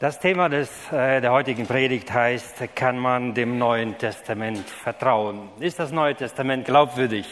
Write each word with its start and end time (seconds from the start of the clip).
Das 0.00 0.20
Thema 0.20 0.48
des, 0.48 0.70
äh, 0.92 1.20
der 1.20 1.32
heutigen 1.32 1.66
Predigt 1.66 2.12
heißt, 2.12 2.76
kann 2.76 2.98
man 2.98 3.34
dem 3.34 3.58
Neuen 3.58 3.98
Testament 3.98 4.70
vertrauen? 4.70 5.48
Ist 5.58 5.80
das 5.80 5.90
Neue 5.90 6.14
Testament 6.14 6.66
glaubwürdig? 6.66 7.26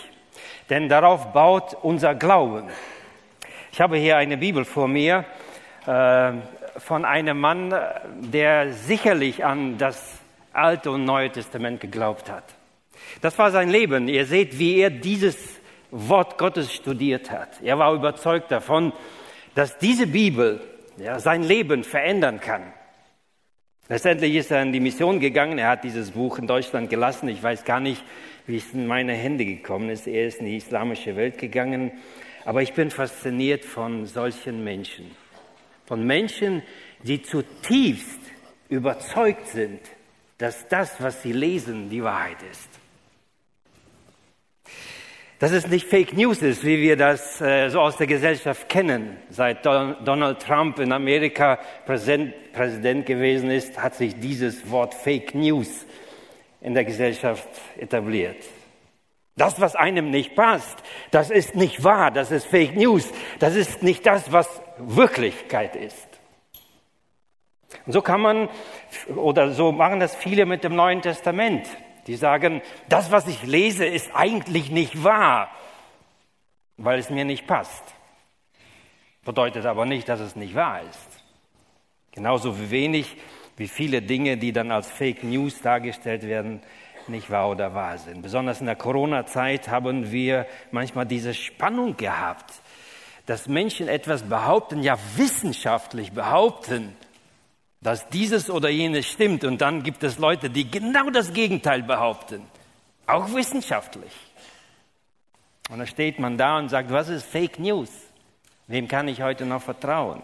Denn 0.68 0.88
darauf 0.88 1.32
baut 1.32 1.76
unser 1.80 2.16
Glauben. 2.16 2.64
Ich 3.71 3.80
habe 3.80 3.98
hier 3.98 4.16
eine 4.16 4.37
Bibel 4.37 4.64
vor 4.64 4.88
mir 4.88 5.24
äh, 5.87 6.32
von 6.79 7.04
einem 7.04 7.38
Mann, 7.38 7.72
der 8.19 8.72
sicherlich 8.72 9.44
an 9.44 9.78
das 9.78 10.19
Alte 10.53 10.90
und 10.90 11.04
Neue 11.04 11.30
Testament 11.30 11.80
geglaubt 11.80 12.28
hat. 12.28 12.56
Das 13.21 13.38
war 13.38 13.53
sein 13.53 13.69
Leben. 13.69 14.08
Ihr 14.08 14.26
seht, 14.26 14.58
wie 14.58 14.80
er 14.80 14.90
dieses 14.90 15.37
Wort 15.92 16.37
Gottes 16.37 16.73
studiert 16.73 17.30
hat. 17.30 17.62
Er 17.62 17.78
war 17.78 17.95
überzeugt 17.95 18.51
davon, 18.51 18.92
dass 19.55 19.78
diese 19.78 20.09
Bibel 20.09 20.60
ja, 20.98 21.19
sein 21.19 21.42
Leben 21.42 21.84
verändern 21.84 22.41
kann. 22.41 22.73
Letztendlich 23.89 24.34
ist 24.34 24.51
er 24.51 24.62
in 24.62 24.73
die 24.73 24.80
Mission 24.80 25.20
gegangen. 25.20 25.59
Er 25.59 25.69
hat 25.69 25.84
dieses 25.84 26.11
Buch 26.11 26.39
in 26.39 26.47
Deutschland 26.47 26.91
gelassen. 26.91 27.29
Ich 27.29 27.43
weiß 27.43 27.65
gar 27.65 27.80
nicht, 27.80 28.03
wie 28.47 28.57
es 28.57 28.73
in 28.73 28.87
meine 28.87 29.12
Hände 29.12 29.45
gekommen 29.45 29.91
ist. 29.91 30.06
Er 30.09 30.27
ist 30.27 30.41
in 30.41 30.47
die 30.47 30.56
islamische 30.56 31.15
Welt 31.15 31.39
gegangen. 31.39 31.93
Aber 32.45 32.62
ich 32.62 32.73
bin 32.75 32.91
fasziniert 32.91 33.65
von 33.65 34.06
solchen 34.06 34.65
Menschen. 34.65 35.11
Von 35.84 36.05
Menschen, 36.05 36.62
die 37.03 37.23
zutiefst 37.23 38.20
überzeugt 38.69 39.47
sind, 39.48 39.81
dass 40.39 40.67
das, 40.69 41.01
was 41.01 41.23
sie 41.23 41.33
lesen, 41.33 41.89
die 41.89 42.03
Wahrheit 42.03 42.39
ist 42.51 42.76
dass 45.39 45.53
es 45.53 45.67
nicht 45.67 45.87
Fake 45.87 46.15
News 46.15 46.41
ist, 46.41 46.65
wie 46.65 46.81
wir 46.81 46.97
das 46.97 47.41
äh, 47.41 47.69
so 47.69 47.81
aus 47.81 47.97
der 47.97 48.07
Gesellschaft 48.07 48.69
kennen. 48.69 49.19
Seit 49.29 49.67
Don 49.67 49.97
Donald 50.05 50.41
Trump 50.41 50.79
in 50.79 50.93
Amerika 50.93 51.59
Präsident, 51.85 52.53
Präsident 52.53 53.05
gewesen 53.05 53.51
ist, 53.51 53.81
hat 53.81 53.95
sich 53.95 54.19
dieses 54.19 54.71
Wort 54.71 54.95
Fake 54.95 55.35
News 55.35 55.87
in 56.62 56.75
der 56.75 56.84
Gesellschaft 56.84 57.48
etabliert. 57.78 58.43
Das, 59.37 59.61
was 59.61 59.77
einem 59.77 60.11
nicht 60.11 60.34
passt, 60.34 60.78
das 61.11 61.31
ist 61.31 61.55
nicht 61.55 61.84
wahr, 61.84 62.11
das 62.11 62.31
ist 62.31 62.47
Fake 62.47 62.75
News, 62.75 63.12
das 63.39 63.55
ist 63.55 63.83
nicht 63.83 64.06
das, 64.06 64.33
was 64.33 64.62
Wirklichkeit 64.78 65.77
ist. 65.77 66.09
Und 67.84 67.93
so 67.93 68.00
kann 68.00 68.23
man, 68.23 68.48
oder 69.15 69.50
so 69.50 69.73
machen 69.73 70.00
das 70.00 70.17
viele 70.17 70.47
mit 70.47 70.65
dem 70.65 70.75
Neuen 70.75 71.03
Testament. 71.03 71.67
Die 72.07 72.17
sagen, 72.17 72.62
das, 72.89 73.11
was 73.11 73.27
ich 73.27 73.43
lese, 73.43 73.85
ist 73.85 74.15
eigentlich 74.15 74.71
nicht 74.71 75.03
wahr, 75.03 75.51
weil 76.77 76.99
es 76.99 77.11
mir 77.11 77.25
nicht 77.25 77.47
passt. 77.47 77.83
Bedeutet 79.25 79.67
aber 79.67 79.87
nicht, 79.87 80.09
dass 80.09 80.21
es 80.21 80.37
nicht 80.37 80.55
wahr 80.55 80.83
ist. 80.83 81.09
Genauso 82.12 82.71
wenig 82.71 83.17
wie 83.57 83.69
viele 83.69 84.03
Dinge, 84.03 84.37
die 84.37 84.53
dann 84.53 84.71
als 84.71 84.91
Fake 84.91 85.25
News 85.25 85.61
dargestellt 85.61 86.23
werden, 86.23 86.62
nicht 87.09 87.31
wahr 87.31 87.51
oder 87.51 87.75
wahr 87.75 87.99
sind. 87.99 88.23
Besonders 88.23 88.61
in 88.61 88.67
der 88.67 88.77
Corona-Zeit 88.77 89.69
haben 89.69 90.11
wir 90.12 90.47
manchmal 90.71 91.07
diese 91.07 91.34
Spannung 91.34 91.97
gehabt, 91.97 92.53
dass 93.27 93.49
Menschen 93.49 93.89
etwas 93.89 94.23
behaupten, 94.23 94.83
ja 94.83 94.97
wissenschaftlich 95.17 96.12
behaupten, 96.12 96.97
dass 97.80 98.08
dieses 98.08 98.50
oder 98.50 98.69
jenes 98.69 99.06
stimmt 99.06 99.44
und 99.44 99.60
dann 99.60 99.82
gibt 99.82 100.02
es 100.02 100.19
Leute, 100.19 100.50
die 100.50 100.70
genau 100.70 101.10
das 101.10 101.32
Gegenteil 101.32 101.82
behaupten, 101.82 102.42
auch 103.06 103.32
wissenschaftlich. 103.34 104.12
Und 105.70 105.78
dann 105.78 105.86
steht 105.86 106.19
man 106.19 106.38
da 106.38 106.58
und 106.58 106.69
sagt, 106.69 106.91
was 106.91 107.08
ist 107.08 107.27
Fake 107.27 107.58
News? 107.58 107.91
Wem 108.69 108.88
kann 108.88 109.08
ich 109.08 109.22
heute 109.22 109.44
noch 109.44 109.62
vertrauen? 109.62 110.22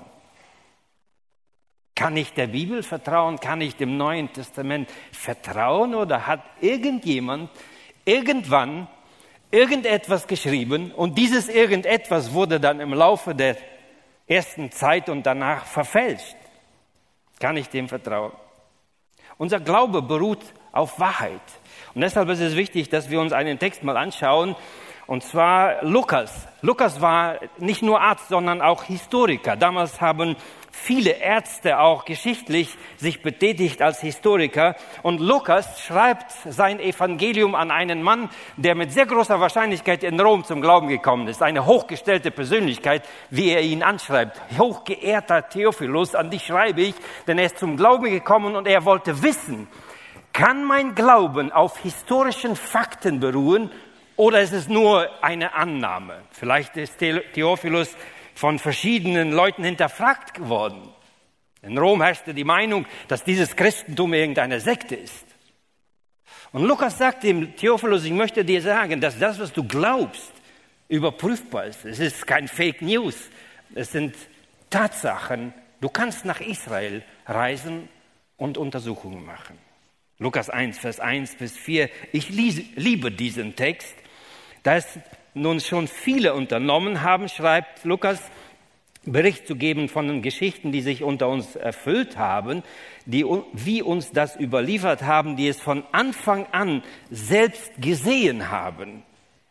Kann 1.94 2.16
ich 2.16 2.32
der 2.32 2.46
Bibel 2.46 2.82
vertrauen? 2.82 3.38
Kann 3.38 3.60
ich 3.60 3.76
dem 3.76 3.96
Neuen 3.96 4.32
Testament 4.32 4.90
vertrauen? 5.12 5.94
Oder 5.94 6.26
hat 6.26 6.40
irgendjemand 6.60 7.50
irgendwann 8.04 8.88
irgendetwas 9.50 10.26
geschrieben 10.26 10.90
und 10.92 11.18
dieses 11.18 11.48
irgendetwas 11.48 12.32
wurde 12.32 12.58
dann 12.58 12.80
im 12.80 12.94
Laufe 12.94 13.34
der 13.34 13.56
ersten 14.26 14.72
Zeit 14.72 15.08
und 15.08 15.24
danach 15.26 15.66
verfälscht? 15.66 16.36
Kann 17.42 17.56
ich 17.56 17.68
dem 17.68 17.88
vertrauen? 17.88 18.30
Unser 19.36 19.58
Glaube 19.58 20.00
beruht 20.00 20.38
auf 20.70 21.00
Wahrheit. 21.00 21.40
Und 21.92 22.02
deshalb 22.02 22.28
ist 22.28 22.38
es 22.38 22.54
wichtig, 22.54 22.88
dass 22.88 23.10
wir 23.10 23.20
uns 23.20 23.32
einen 23.32 23.58
Text 23.58 23.82
mal 23.82 23.96
anschauen, 23.96 24.54
und 25.08 25.24
zwar 25.24 25.82
Lukas. 25.82 26.46
Lukas 26.60 27.00
war 27.00 27.40
nicht 27.58 27.82
nur 27.82 28.00
Arzt, 28.00 28.28
sondern 28.28 28.62
auch 28.62 28.84
Historiker. 28.84 29.56
Damals 29.56 30.00
haben 30.00 30.36
viele 30.72 31.10
Ärzte 31.10 31.78
auch 31.78 32.04
geschichtlich 32.04 32.76
sich 32.96 33.22
betätigt 33.22 33.82
als 33.82 34.00
Historiker. 34.00 34.74
Und 35.02 35.20
Lukas 35.20 35.80
schreibt 35.80 36.32
sein 36.48 36.80
Evangelium 36.80 37.54
an 37.54 37.70
einen 37.70 38.02
Mann, 38.02 38.30
der 38.56 38.74
mit 38.74 38.90
sehr 38.90 39.06
großer 39.06 39.38
Wahrscheinlichkeit 39.38 40.02
in 40.02 40.18
Rom 40.18 40.44
zum 40.44 40.60
Glauben 40.60 40.88
gekommen 40.88 41.28
ist. 41.28 41.42
Eine 41.42 41.66
hochgestellte 41.66 42.30
Persönlichkeit, 42.30 43.08
wie 43.30 43.50
er 43.50 43.60
ihn 43.60 43.82
anschreibt. 43.82 44.40
Hochgeehrter 44.58 45.48
Theophilus, 45.48 46.14
an 46.14 46.30
dich 46.30 46.46
schreibe 46.46 46.80
ich, 46.80 46.94
denn 47.26 47.38
er 47.38 47.46
ist 47.46 47.58
zum 47.58 47.76
Glauben 47.76 48.10
gekommen 48.10 48.56
und 48.56 48.66
er 48.66 48.84
wollte 48.84 49.22
wissen, 49.22 49.68
kann 50.32 50.64
mein 50.64 50.94
Glauben 50.94 51.52
auf 51.52 51.78
historischen 51.78 52.56
Fakten 52.56 53.20
beruhen 53.20 53.70
oder 54.16 54.40
ist 54.40 54.52
es 54.52 54.68
nur 54.68 55.08
eine 55.22 55.54
Annahme? 55.54 56.22
Vielleicht 56.30 56.76
ist 56.76 56.98
Theophilus 56.98 57.96
von 58.34 58.58
verschiedenen 58.58 59.32
Leuten 59.32 59.64
hinterfragt 59.64 60.34
geworden. 60.34 60.88
In 61.62 61.78
Rom 61.78 62.02
herrschte 62.02 62.34
die 62.34 62.44
Meinung, 62.44 62.86
dass 63.08 63.24
dieses 63.24 63.54
Christentum 63.54 64.14
irgendeine 64.14 64.60
Sekte 64.60 64.96
ist. 64.96 65.24
Und 66.52 66.64
Lukas 66.64 66.98
sagt 66.98 67.22
dem 67.22 67.56
Theophilus, 67.56 68.04
ich 68.04 68.12
möchte 68.12 68.44
dir 68.44 68.60
sagen, 68.60 69.00
dass 69.00 69.18
das, 69.18 69.38
was 69.38 69.52
du 69.52 69.64
glaubst, 69.64 70.32
überprüfbar 70.88 71.66
ist. 71.66 71.84
Es 71.84 71.98
ist 71.98 72.26
kein 72.26 72.48
Fake 72.48 72.82
News. 72.82 73.16
Es 73.74 73.92
sind 73.92 74.14
Tatsachen. 74.68 75.54
Du 75.80 75.88
kannst 75.88 76.24
nach 76.24 76.40
Israel 76.40 77.02
reisen 77.26 77.88
und 78.36 78.58
Untersuchungen 78.58 79.24
machen. 79.24 79.56
Lukas 80.18 80.50
1, 80.50 80.78
Vers 80.78 81.00
1 81.00 81.36
bis 81.36 81.56
4. 81.56 81.88
Ich 82.12 82.28
liebe 82.28 83.10
diesen 83.10 83.56
Text. 83.56 83.94
Da 84.62 84.76
es 84.76 84.86
nun 85.34 85.60
schon 85.60 85.88
viele 85.88 86.34
unternommen 86.34 87.02
haben, 87.02 87.28
schreibt 87.28 87.84
Lukas, 87.84 88.20
Bericht 89.04 89.48
zu 89.48 89.56
geben 89.56 89.88
von 89.88 90.06
den 90.06 90.22
Geschichten, 90.22 90.70
die 90.70 90.80
sich 90.80 91.02
unter 91.02 91.28
uns 91.28 91.56
erfüllt 91.56 92.16
haben, 92.16 92.62
die, 93.04 93.26
wie 93.52 93.82
uns 93.82 94.12
das 94.12 94.38
überliefert 94.38 95.02
haben, 95.02 95.36
die 95.36 95.48
es 95.48 95.60
von 95.60 95.82
Anfang 95.90 96.46
an 96.52 96.82
selbst 97.10 97.72
gesehen 97.80 98.50
haben 98.50 99.02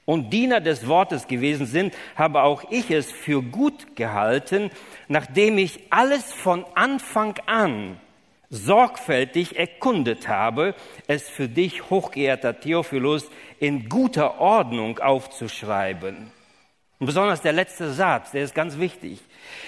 und 0.06 0.32
Diener 0.32 0.62
des 0.62 0.88
Wortes 0.88 1.28
gewesen 1.28 1.66
sind, 1.66 1.94
habe 2.16 2.44
auch 2.44 2.64
ich 2.70 2.92
es 2.92 3.12
für 3.12 3.42
gut 3.42 3.96
gehalten, 3.98 4.70
nachdem 5.10 5.58
ich 5.58 5.82
alles 5.90 6.32
von 6.32 6.66
Anfang 6.76 7.36
an 7.46 8.00
sorgfältig 8.50 9.58
erkundet 9.58 10.28
habe, 10.28 10.76
es 11.08 11.30
für 11.30 11.48
dich, 11.48 11.90
hochgeehrter 11.90 12.60
Theophilus, 12.60 13.30
in 13.62 13.88
guter 13.88 14.40
Ordnung 14.40 14.98
aufzuschreiben. 14.98 16.32
Und 17.00 17.06
besonders 17.06 17.42
der 17.42 17.54
letzte 17.54 17.94
Satz, 17.94 18.32
der 18.32 18.44
ist 18.44 18.56
ganz 18.56 18.80
wichtig. 18.80 19.20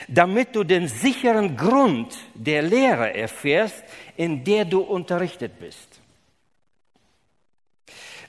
Damit 0.08 0.56
du 0.56 0.64
den 0.64 0.88
sicheren 0.88 1.56
Grund 1.56 2.18
der 2.34 2.64
Lehre 2.64 3.14
erfährst, 3.16 3.84
in 4.18 4.44
der 4.44 4.66
du 4.66 4.82
unterrichtet 4.82 5.60
bist. 5.60 6.02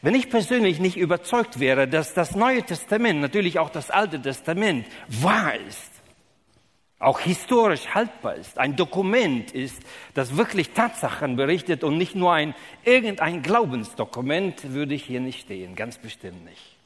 Wenn 0.02 0.14
ich 0.14 0.28
persönlich 0.28 0.80
nicht 0.80 0.98
überzeugt 0.98 1.60
wäre, 1.60 1.88
dass 1.88 2.12
das 2.12 2.36
Neue 2.36 2.62
Testament, 2.62 3.22
natürlich 3.22 3.58
auch 3.58 3.70
das 3.70 3.90
Alte 3.90 4.20
Testament, 4.20 4.86
wahr 5.08 5.54
ist, 5.66 5.90
auch 7.04 7.20
historisch 7.20 7.88
haltbar 7.94 8.34
ist, 8.34 8.58
ein 8.58 8.76
Dokument 8.76 9.52
ist, 9.52 9.82
das 10.14 10.36
wirklich 10.36 10.70
Tatsachen 10.70 11.36
berichtet 11.36 11.84
und 11.84 11.98
nicht 11.98 12.14
nur 12.14 12.32
ein 12.32 12.54
irgendein 12.84 13.42
Glaubensdokument, 13.42 14.72
würde 14.72 14.94
ich 14.94 15.04
hier 15.04 15.20
nicht 15.20 15.42
stehen, 15.42 15.74
ganz 15.74 15.98
bestimmt 15.98 16.44
nicht. 16.44 16.76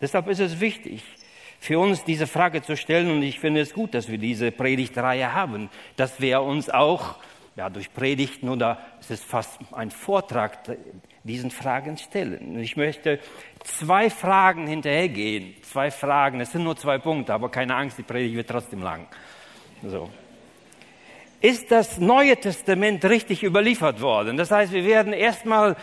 Deshalb 0.00 0.28
ist 0.28 0.40
es 0.40 0.60
wichtig, 0.60 1.02
für 1.60 1.78
uns 1.78 2.04
diese 2.04 2.26
Frage 2.26 2.62
zu 2.62 2.76
stellen 2.76 3.10
und 3.10 3.22
ich 3.22 3.40
finde 3.40 3.60
es 3.60 3.72
gut, 3.72 3.94
dass 3.94 4.08
wir 4.08 4.18
diese 4.18 4.50
Predigtreihe 4.50 5.32
haben, 5.32 5.70
dass 5.96 6.20
wir 6.20 6.42
uns 6.42 6.68
auch 6.68 7.16
ja, 7.56 7.70
durch 7.70 7.92
Predigten 7.92 8.48
oder 8.48 8.78
es 9.00 9.10
ist 9.10 9.24
fast 9.24 9.58
ein 9.72 9.90
Vortrag 9.90 10.58
diesen 11.22 11.50
Fragen 11.50 11.96
stellen. 11.96 12.58
Ich 12.58 12.76
möchte 12.76 13.20
zwei 13.62 14.10
Fragen 14.10 14.66
hinterhergehen. 14.66 15.54
Zwei 15.62 15.90
Fragen. 15.90 16.40
Es 16.40 16.52
sind 16.52 16.64
nur 16.64 16.76
zwei 16.76 16.98
Punkte, 16.98 17.32
aber 17.32 17.50
keine 17.50 17.76
Angst, 17.76 17.98
die 17.98 18.02
Predigt 18.02 18.34
wird 18.34 18.50
trotzdem 18.50 18.82
lang. 18.82 19.06
So. 19.82 20.10
Ist 21.40 21.70
das 21.70 21.98
Neue 21.98 22.36
Testament 22.36 23.04
richtig 23.04 23.42
überliefert 23.42 24.00
worden? 24.00 24.36
Das 24.36 24.50
heißt, 24.50 24.72
wir 24.72 24.84
werden 24.84 25.12
erstmal 25.12 25.76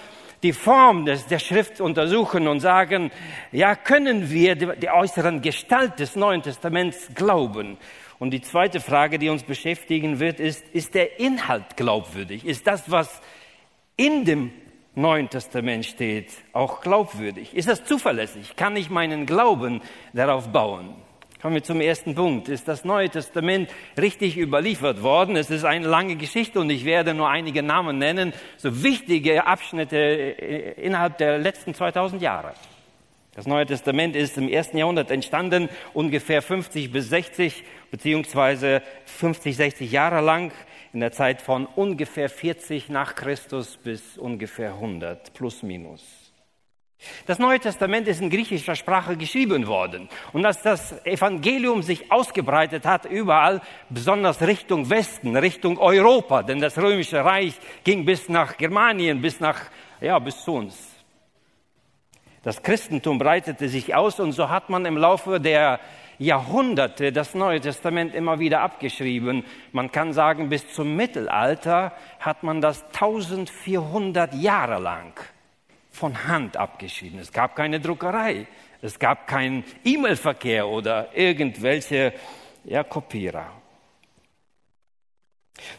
die 0.44 0.54
Form 0.54 1.06
des, 1.06 1.28
der 1.28 1.40
Schrift 1.40 1.80
untersuchen 1.80 2.48
und 2.48 2.60
sagen, 2.60 3.12
ja, 3.52 3.76
können 3.76 4.30
wir 4.32 4.56
die, 4.56 4.68
die 4.80 4.90
äußeren 4.90 5.42
Gestalt 5.42 6.00
des 6.00 6.16
Neuen 6.16 6.42
Testaments 6.42 7.10
glauben? 7.14 7.78
Und 8.22 8.30
die 8.30 8.42
zweite 8.42 8.82
Frage, 8.82 9.18
die 9.18 9.30
uns 9.30 9.42
beschäftigen 9.42 10.20
wird, 10.20 10.40
ist, 10.40 10.64
ist 10.74 10.94
der 10.94 11.20
Inhalt 11.20 11.76
glaubwürdig? 11.76 12.46
Ist 12.46 12.68
das, 12.68 12.92
was 12.92 13.20
in 13.98 14.26
dem 14.26 14.52
Neuen 14.94 15.28
Testament 15.28 15.88
steht, 15.88 16.32
auch 16.54 16.82
glaubwürdig? 16.82 17.56
Ist 17.56 17.68
das 17.68 17.84
zuverlässig? 17.84 18.56
Kann 18.56 18.76
ich 18.76 18.92
meinen 18.92 19.26
Glauben 19.26 19.82
darauf 20.14 20.50
bauen? 20.50 20.94
Kommen 21.42 21.56
wir 21.56 21.64
zum 21.64 21.82
ersten 21.82 22.14
Punkt. 22.14 22.48
Ist 22.48 22.68
das 22.68 22.86
Neue 22.86 23.10
Testament 23.10 23.72
richtig 24.00 24.38
überliefert 24.38 25.02
worden? 25.02 25.36
Es 25.36 25.50
ist 25.50 25.66
eine 25.66 25.88
lange 25.88 26.16
Geschichte 26.16 26.60
und 26.60 26.70
ich 26.70 26.86
werde 26.86 27.16
nur 27.16 27.28
einige 27.28 27.64
Namen 27.64 27.98
nennen, 27.98 28.34
so 28.58 28.84
wichtige 28.84 29.48
Abschnitte 29.48 29.98
innerhalb 29.98 31.18
der 31.18 31.40
letzten 31.40 31.74
2000 31.74 32.22
Jahre. 32.22 32.54
Das 33.34 33.48
Neue 33.48 33.66
Testament 33.66 34.18
ist 34.18 34.38
im 34.38 34.50
ersten 34.50 34.78
Jahrhundert 34.78 35.10
entstanden, 35.10 35.70
ungefähr 35.94 36.42
50 36.42 36.92
bis 36.92 37.08
60 37.08 37.64
beziehungsweise 37.90 38.82
50, 39.06 39.56
60 39.56 39.92
Jahre 39.92 40.20
lang, 40.20 40.52
in 40.92 41.00
der 41.00 41.14
Zeit 41.14 41.42
von 41.42 41.66
ungefähr 41.66 42.30
40 42.30 42.90
nach 42.90 43.16
Christus 43.16 43.78
bis 43.78 44.18
ungefähr 44.18 44.74
100 44.74 45.34
plus 45.34 45.64
minus. 45.64 46.04
Das 47.26 47.40
Neue 47.40 47.60
Testament 47.60 48.08
ist 48.10 48.22
in 48.22 48.30
griechischer 48.30 48.76
Sprache 48.76 49.16
geschrieben 49.16 49.66
worden. 49.66 50.10
Und 50.34 50.46
als 50.46 50.62
das 50.62 51.04
Evangelium 51.06 51.82
sich 51.82 52.12
ausgebreitet 52.12 52.86
hat, 52.86 53.06
überall, 53.06 53.62
besonders 53.90 54.42
Richtung 54.42 54.90
Westen, 54.90 55.38
Richtung 55.38 55.78
Europa, 55.80 56.44
denn 56.44 56.60
das 56.60 56.78
Römische 56.78 57.24
Reich 57.24 57.54
ging 57.86 58.06
bis 58.06 58.28
nach 58.28 58.58
Germanien, 58.58 59.22
bis 59.22 59.40
nach, 59.40 59.62
ja, 60.02 60.20
bis 60.20 60.44
zu 60.44 60.54
uns. 60.54 60.91
Das 62.44 62.64
Christentum 62.64 63.20
breitete 63.20 63.70
sich 63.70 63.94
aus 63.94 64.20
und 64.20 64.32
so 64.32 64.50
hat 64.50 64.70
man 64.70 64.86
im 64.86 64.98
Laufe 64.98 65.40
der 65.40 65.80
Jahrhunderte 66.18 67.12
das 67.12 67.36
Neue 67.36 67.62
Testament 67.62 68.16
immer 68.16 68.40
wieder 68.40 68.62
abgeschrieben. 68.62 69.44
Man 69.72 69.92
kann 69.92 70.14
sagen, 70.14 70.50
bis 70.50 70.72
zum 70.74 70.96
Mittelalter 70.96 71.94
hat 72.20 72.42
man 72.42 72.60
das 72.60 72.84
1400 72.94 74.34
Jahre 74.34 74.82
lang 74.82 75.20
von 75.92 76.28
Hand 76.28 76.58
abgeschrieben. 76.58 77.20
Es 77.20 77.32
gab 77.32 77.56
keine 77.56 77.80
Druckerei, 77.80 78.48
es 78.82 78.98
gab 78.98 79.28
keinen 79.28 79.64
E-Mail-Verkehr 79.84 80.68
oder 80.68 81.10
irgendwelche 81.16 82.14
ja, 82.64 82.84
Kopierer. 82.84 83.61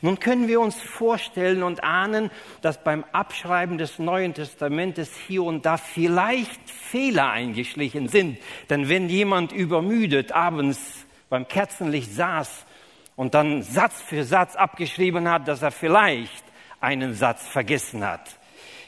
Nun 0.00 0.18
können 0.18 0.48
wir 0.48 0.60
uns 0.60 0.80
vorstellen 0.80 1.62
und 1.62 1.84
ahnen, 1.84 2.30
dass 2.60 2.82
beim 2.82 3.04
Abschreiben 3.12 3.78
des 3.78 3.98
Neuen 3.98 4.34
Testamentes 4.34 5.10
hier 5.26 5.44
und 5.44 5.66
da 5.66 5.76
vielleicht 5.76 6.70
Fehler 6.70 7.30
eingeschlichen 7.30 8.08
sind. 8.08 8.38
Denn 8.70 8.88
wenn 8.88 9.08
jemand 9.08 9.52
übermüdet 9.52 10.32
abends 10.32 11.06
beim 11.28 11.48
Kerzenlicht 11.48 12.12
saß 12.12 12.66
und 13.16 13.34
dann 13.34 13.62
Satz 13.62 14.00
für 14.00 14.24
Satz 14.24 14.56
abgeschrieben 14.56 15.28
hat, 15.28 15.48
dass 15.48 15.62
er 15.62 15.70
vielleicht 15.70 16.44
einen 16.80 17.14
Satz 17.14 17.46
vergessen 17.46 18.06
hat, 18.06 18.38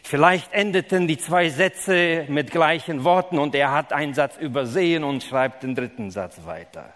Vielleicht 0.06 0.52
endeten 0.52 1.08
die 1.08 1.17
zwei 1.17 1.49
Sätze 1.49 2.26
mit 2.29 2.50
gleichen 2.50 3.05
Worten 3.05 3.38
und 3.38 3.55
er 3.55 3.73
hat 3.73 3.94
einen 3.94 4.12
Satz 4.12 4.37
übersehen 4.37 5.02
und 5.02 5.23
schreibt 5.23 5.62
den 5.62 5.75
dritten 5.75 6.11
Satz 6.11 6.44
weiter. 6.44 6.93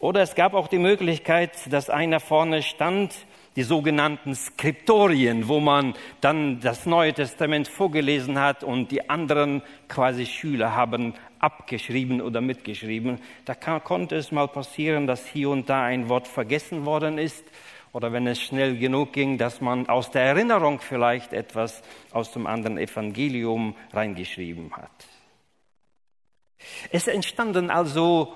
Oder 0.00 0.22
es 0.22 0.34
gab 0.34 0.54
auch 0.54 0.66
die 0.66 0.78
Möglichkeit, 0.78 1.52
dass 1.70 1.90
einer 1.90 2.20
vorne 2.20 2.62
stand, 2.62 3.14
die 3.54 3.62
sogenannten 3.62 4.34
Skriptorien, 4.34 5.46
wo 5.46 5.60
man 5.60 5.94
dann 6.22 6.58
das 6.60 6.86
Neue 6.86 7.12
Testament 7.12 7.68
vorgelesen 7.68 8.38
hat 8.38 8.64
und 8.64 8.90
die 8.90 9.10
anderen 9.10 9.60
quasi 9.88 10.24
Schüler 10.24 10.74
haben 10.74 11.12
abgeschrieben 11.38 12.22
oder 12.22 12.40
mitgeschrieben. 12.40 13.20
Da 13.44 13.54
kann, 13.54 13.84
konnte 13.84 14.16
es 14.16 14.32
mal 14.32 14.48
passieren, 14.48 15.06
dass 15.06 15.26
hier 15.26 15.50
und 15.50 15.68
da 15.68 15.84
ein 15.84 16.08
Wort 16.08 16.28
vergessen 16.28 16.86
worden 16.86 17.18
ist 17.18 17.44
oder 17.92 18.10
wenn 18.12 18.26
es 18.26 18.40
schnell 18.40 18.78
genug 18.78 19.12
ging, 19.12 19.36
dass 19.36 19.60
man 19.60 19.86
aus 19.88 20.10
der 20.10 20.22
Erinnerung 20.22 20.80
vielleicht 20.80 21.34
etwas 21.34 21.82
aus 22.12 22.32
dem 22.32 22.46
anderen 22.46 22.78
Evangelium 22.78 23.74
reingeschrieben 23.92 24.72
hat. 24.74 24.90
Es 26.90 27.06
entstanden 27.06 27.68
also 27.68 28.34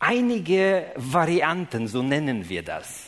einige 0.00 0.86
Varianten, 0.96 1.86
so 1.86 2.02
nennen 2.02 2.48
wir 2.48 2.64
das. 2.64 3.06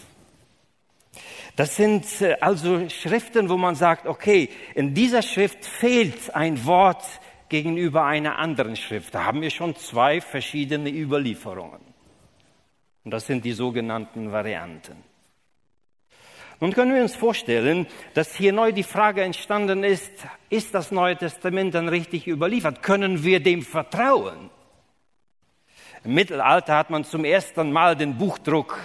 Das 1.57 1.77
sind 1.77 2.07
äh, 2.21 2.37
also 2.41 2.89
Schriften, 2.89 3.49
wo 3.49 3.57
man 3.57 3.75
sagt, 3.75 4.07
okay, 4.07 4.49
in 4.75 4.95
dieser 4.95 5.23
Schrift 5.23 5.65
fehlt 5.65 6.35
ein 6.35 6.65
Wort 6.65 7.05
gegenüber 7.49 8.05
einer 8.05 8.39
anderen 8.39 8.77
Schrift. 8.77 9.15
Da 9.15 9.25
haben 9.25 9.43
wir 9.43 9.51
schon 9.51 9.77
zwei 9.77 10.21
verschiedene 10.21 10.91
Überlieferungen. 10.91 11.81
Und 13.05 13.11
das 13.11 13.27
sind 13.27 13.45
die 13.45 13.53
sogenannten 13.53 14.33
Varianten. 14.33 14.97
Nun 16.61 16.73
können 16.73 16.95
wir 16.95 17.03
uns 17.03 17.17
vorstellen, 17.17 17.89
dass 18.15 18.37
hier 18.37 18.53
neu 18.53 18.71
die 18.71 18.85
Frage 18.85 19.23
entstanden 19.23 19.83
ist, 19.83 20.13
ist 20.49 20.73
das 20.73 20.93
Neue 20.93 21.17
Testament 21.17 21.75
dann 21.75 21.89
richtig 21.89 22.29
überliefert? 22.29 22.83
Können 22.83 23.25
wir 23.25 23.41
dem 23.41 23.63
vertrauen? 23.63 24.49
Im 26.05 26.15
Mittelalter 26.15 26.77
hat 26.77 26.91
man 26.91 27.05
zum 27.05 27.25
ersten 27.25 27.71
Mal 27.71 27.95
den 27.95 28.19
Buchdruck 28.19 28.77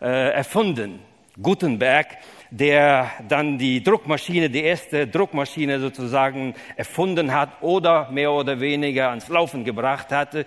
äh, 0.00 0.32
erfunden. 0.32 1.00
Gutenberg, 1.40 2.18
der 2.50 3.10
dann 3.28 3.56
die 3.56 3.82
Druckmaschine, 3.82 4.50
die 4.50 4.62
erste 4.62 5.06
Druckmaschine 5.06 5.80
sozusagen 5.80 6.54
erfunden 6.76 7.32
hat 7.32 7.62
oder 7.62 8.10
mehr 8.10 8.32
oder 8.32 8.60
weniger 8.60 9.08
ans 9.08 9.28
Laufen 9.28 9.64
gebracht 9.64 10.10
hatte. 10.10 10.44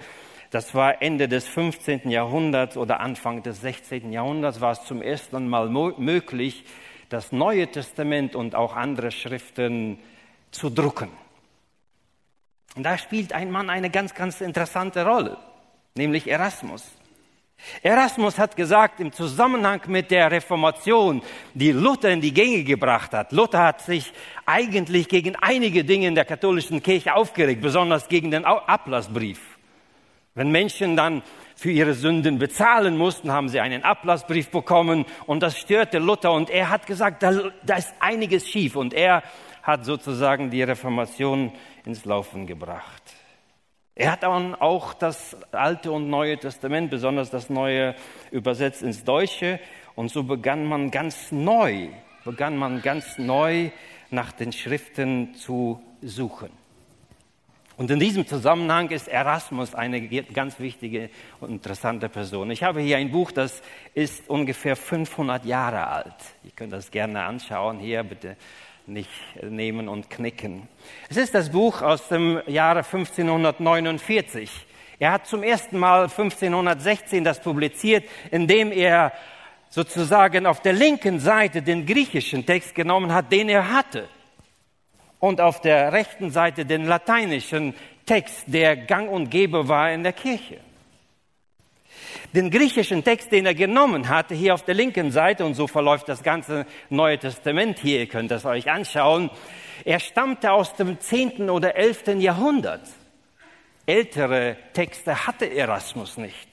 Das 0.52 0.76
war 0.76 1.02
Ende 1.02 1.28
des 1.28 1.48
15. 1.48 2.10
Jahrhunderts 2.12 2.78
oder 2.78 3.00
Anfang 3.00 3.42
des 3.42 3.62
16. 3.62 4.12
Jahrhunderts 4.12 4.62
war 4.62 4.74
es 4.74 4.84
zum 4.84 5.02
ersten 5.02 5.48
Mal 5.48 5.68
möglich, 5.70 6.64
das 7.10 7.32
Neue 7.32 7.68
Testament 7.72 8.36
und 8.36 8.54
auch 8.54 8.76
andere 8.76 9.10
Schriften 9.10 9.98
zu 10.52 10.70
drucken. 10.70 11.10
Und 12.76 12.84
da 12.84 13.00
spielt 13.00 13.34
ein 13.34 13.50
Mann 13.50 13.70
eine 13.70 13.90
ganz, 13.90 14.14
ganz 14.14 14.42
interessante 14.42 15.06
Rolle, 15.06 15.38
nämlich 15.96 16.28
Erasmus. 16.28 16.84
Erasmus 17.82 18.38
hat 18.40 18.56
gesagt, 18.56 19.00
im 19.00 19.14
Zusammenhang 19.14 19.82
mit 19.88 20.12
der 20.12 20.32
Reformation, 20.32 21.22
die 21.54 21.72
Luther 21.72 22.10
in 22.10 22.20
die 22.20 22.34
Gänge 22.34 22.64
gebracht 22.64 23.14
hat, 23.14 23.32
Luther 23.32 23.64
hat 23.64 23.82
sich 23.82 24.12
eigentlich 24.46 25.08
gegen 25.08 25.36
einige 25.38 25.86
Dinge 25.86 26.08
in 26.08 26.16
der 26.16 26.26
katholischen 26.26 26.84
Kirche 26.84 27.16
aufgeregt, 27.16 27.62
besonders 27.62 28.10
gegen 28.10 28.32
den 28.32 28.44
Ablassbrief. 28.44 29.40
Wenn 30.36 30.52
Menschen 30.52 30.98
dann 30.98 31.22
für 31.56 31.72
ihre 31.72 31.94
Sünden 31.94 32.40
bezahlen 32.40 32.98
mussten, 32.98 33.32
haben 33.32 33.48
sie 33.48 33.60
einen 33.60 33.84
Ablassbrief 33.84 34.50
bekommen 34.50 35.06
und 35.28 35.42
das 35.42 35.58
störte 35.58 36.00
Luther 36.00 36.34
und 36.34 36.50
er 36.50 36.70
hat 36.70 36.88
gesagt, 36.88 37.22
da, 37.22 37.52
da 37.64 37.76
ist 37.76 37.94
einiges 38.00 38.50
schief 38.50 38.76
und 38.76 38.94
er 38.94 39.24
hat 39.62 39.86
sozusagen 39.86 40.50
die 40.50 40.64
Reformation 40.64 41.54
ins 41.86 42.04
Laufen 42.04 42.48
gebracht. 42.48 43.23
Er 43.96 44.12
hat 44.12 44.24
dann 44.24 44.56
auch 44.56 44.96
das 44.96 45.38
Alte 45.52 45.92
und 45.92 46.10
Neue 46.10 46.38
Testament, 46.38 46.90
besonders 46.90 47.30
das 47.30 47.52
Neue, 47.52 47.96
übersetzt 48.32 48.82
ins 48.82 49.04
Deutsche 49.04 49.60
und 49.96 50.10
so 50.10 50.24
begann 50.24 50.66
man 50.66 50.90
ganz 50.90 51.32
neu, 51.32 51.90
begann 52.26 52.58
man 52.58 52.82
ganz 52.82 53.20
neu 53.20 53.70
nach 54.10 54.32
den 54.32 54.52
Schriften 54.52 55.36
zu 55.36 55.80
suchen. 56.02 56.50
Und 57.76 57.90
in 57.90 58.00
diesem 58.00 58.28
Zusammenhang 58.28 58.90
ist 58.90 59.08
Erasmus 59.08 59.74
eine 59.74 60.08
ganz 60.08 60.60
wichtige 60.60 61.10
und 61.40 61.50
interessante 61.52 62.08
Person. 62.08 62.52
Ich 62.52 62.64
habe 62.64 62.82
hier 62.82 62.98
ein 62.98 63.12
Buch, 63.12 63.32
das 63.32 63.64
ist 63.96 64.30
ungefähr 64.30 64.76
500 64.76 65.46
Jahre 65.46 65.88
alt. 65.88 66.16
Ihr 66.44 66.52
könnt 66.56 66.72
das 66.72 66.92
gerne 66.92 67.24
anschauen. 67.24 67.80
Hier 67.80 68.04
bitte 68.04 68.38
nicht 68.86 69.10
nehmen 69.42 69.88
und 69.88 70.10
knicken. 70.10 70.68
Es 71.10 71.18
ist 71.18 71.34
das 71.34 71.52
Buch 71.52 71.82
aus 71.82 72.08
dem 72.10 72.42
Jahre 72.48 72.80
1549. 72.80 74.52
Er 75.00 75.12
hat 75.12 75.28
zum 75.28 75.44
ersten 75.44 75.78
Mal 75.78 76.04
1516 76.04 77.24
das 77.24 77.40
publiziert, 77.42 78.06
indem 78.32 78.72
er 78.72 79.14
sozusagen 79.70 80.46
auf 80.46 80.62
der 80.62 80.74
linken 80.74 81.20
Seite 81.20 81.62
den 81.62 81.86
griechischen 81.86 82.46
Text 82.46 82.76
genommen 82.76 83.14
hat, 83.14 83.32
den 83.32 83.50
er 83.50 83.72
hatte 83.72 84.08
und 85.20 85.40
auf 85.40 85.62
der 85.62 85.94
rechten 85.94 86.32
Seite 86.32 86.66
den 86.66 86.86
lateinischen 86.86 87.74
Text, 88.06 88.44
der 88.48 88.76
gang 88.76 89.10
und 89.10 89.30
gäbe 89.30 89.70
war 89.70 89.92
in 89.92 90.04
der 90.04 90.12
Kirche. 90.12 90.60
Den 92.34 92.50
griechischen 92.50 93.04
Text, 93.04 93.32
den 93.32 93.46
er 93.46 93.54
genommen 93.54 94.10
hatte, 94.10 94.34
hier 94.34 94.56
auf 94.56 94.64
der 94.64 94.74
linken 94.74 95.12
Seite, 95.12 95.46
und 95.46 95.54
so 95.54 95.68
verläuft 95.68 96.10
das 96.10 96.24
ganze 96.24 96.66
Neue 96.90 97.20
Testament 97.20 97.78
hier, 97.78 98.00
ihr 98.00 98.08
könnt 98.08 98.32
das 98.32 98.44
euch 98.46 98.72
anschauen, 98.72 99.30
er 99.86 100.00
stammte 100.00 100.52
aus 100.52 100.74
dem 100.76 101.00
10. 101.00 101.50
oder 101.50 101.76
11. 101.76 102.20
Jahrhundert. 102.20 102.88
Ältere 103.86 104.58
Texte 104.74 105.28
hatte 105.28 105.54
Erasmus 105.54 106.18
nicht. 106.18 106.48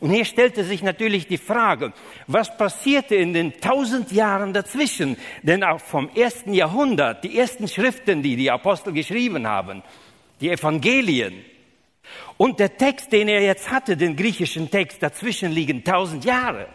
Und 0.00 0.10
hier 0.10 0.24
stellte 0.24 0.64
sich 0.64 0.82
natürlich 0.82 1.28
die 1.28 1.38
Frage, 1.38 1.92
was 2.26 2.56
passierte 2.56 3.14
in 3.14 3.32
den 3.32 3.60
tausend 3.60 4.10
Jahren 4.10 4.52
dazwischen? 4.52 5.16
Denn 5.42 5.62
auch 5.62 5.80
vom 5.80 6.10
ersten 6.10 6.52
Jahrhundert, 6.52 7.22
die 7.22 7.38
ersten 7.38 7.68
Schriften, 7.68 8.22
die 8.22 8.34
die 8.34 8.50
Apostel 8.50 8.92
geschrieben 8.92 9.46
haben, 9.46 9.82
die 10.40 10.50
Evangelien, 10.50 11.44
Und 12.42 12.58
der 12.58 12.76
Text, 12.76 13.12
den 13.12 13.28
er 13.28 13.40
jetzt 13.40 13.70
hatte, 13.70 13.96
den 13.96 14.16
griechischen 14.16 14.68
Text, 14.68 15.00
dazwischen 15.00 15.52
liegen 15.52 15.84
tausend 15.84 16.24
Jahre. 16.24 16.66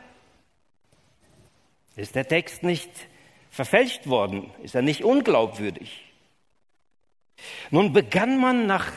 Ist 1.97 2.15
der 2.15 2.25
Text 2.25 2.63
nicht 2.63 2.89
verfälscht 3.50 4.07
worden? 4.07 4.50
Ist 4.63 4.75
er 4.75 4.81
nicht 4.81 5.03
unglaubwürdig? 5.03 6.05
Nun 7.69 7.91
begann 7.91 8.39
man 8.39 8.65
nach 8.65 8.89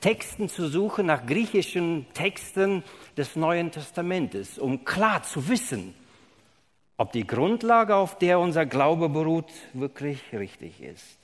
Texten 0.00 0.48
zu 0.48 0.66
suchen, 0.66 1.06
nach 1.06 1.26
griechischen 1.26 2.12
Texten 2.12 2.82
des 3.16 3.36
Neuen 3.36 3.70
Testamentes, 3.70 4.58
um 4.58 4.84
klar 4.84 5.22
zu 5.22 5.48
wissen, 5.48 5.94
ob 6.96 7.12
die 7.12 7.24
Grundlage, 7.24 7.94
auf 7.94 8.18
der 8.18 8.40
unser 8.40 8.66
Glaube 8.66 9.08
beruht, 9.08 9.52
wirklich 9.74 10.20
richtig 10.32 10.80
ist. 10.80 11.20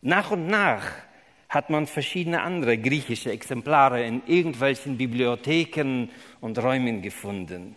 Nach 0.00 0.30
und 0.30 0.46
nach 0.46 0.84
hat 1.48 1.70
man 1.70 1.86
verschiedene 1.86 2.42
andere 2.42 2.76
griechische 2.76 3.30
Exemplare 3.30 4.04
in 4.04 4.22
irgendwelchen 4.26 4.96
Bibliotheken 4.98 6.08
und 6.40 6.58
Räumen 6.58 7.02
gefunden. 7.02 7.76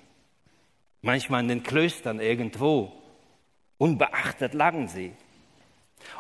Manchmal 1.02 1.42
in 1.42 1.48
den 1.48 1.64
Klöstern 1.64 2.20
irgendwo. 2.20 2.92
Unbeachtet 3.78 4.54
lagen 4.54 4.88
sie. 4.88 5.14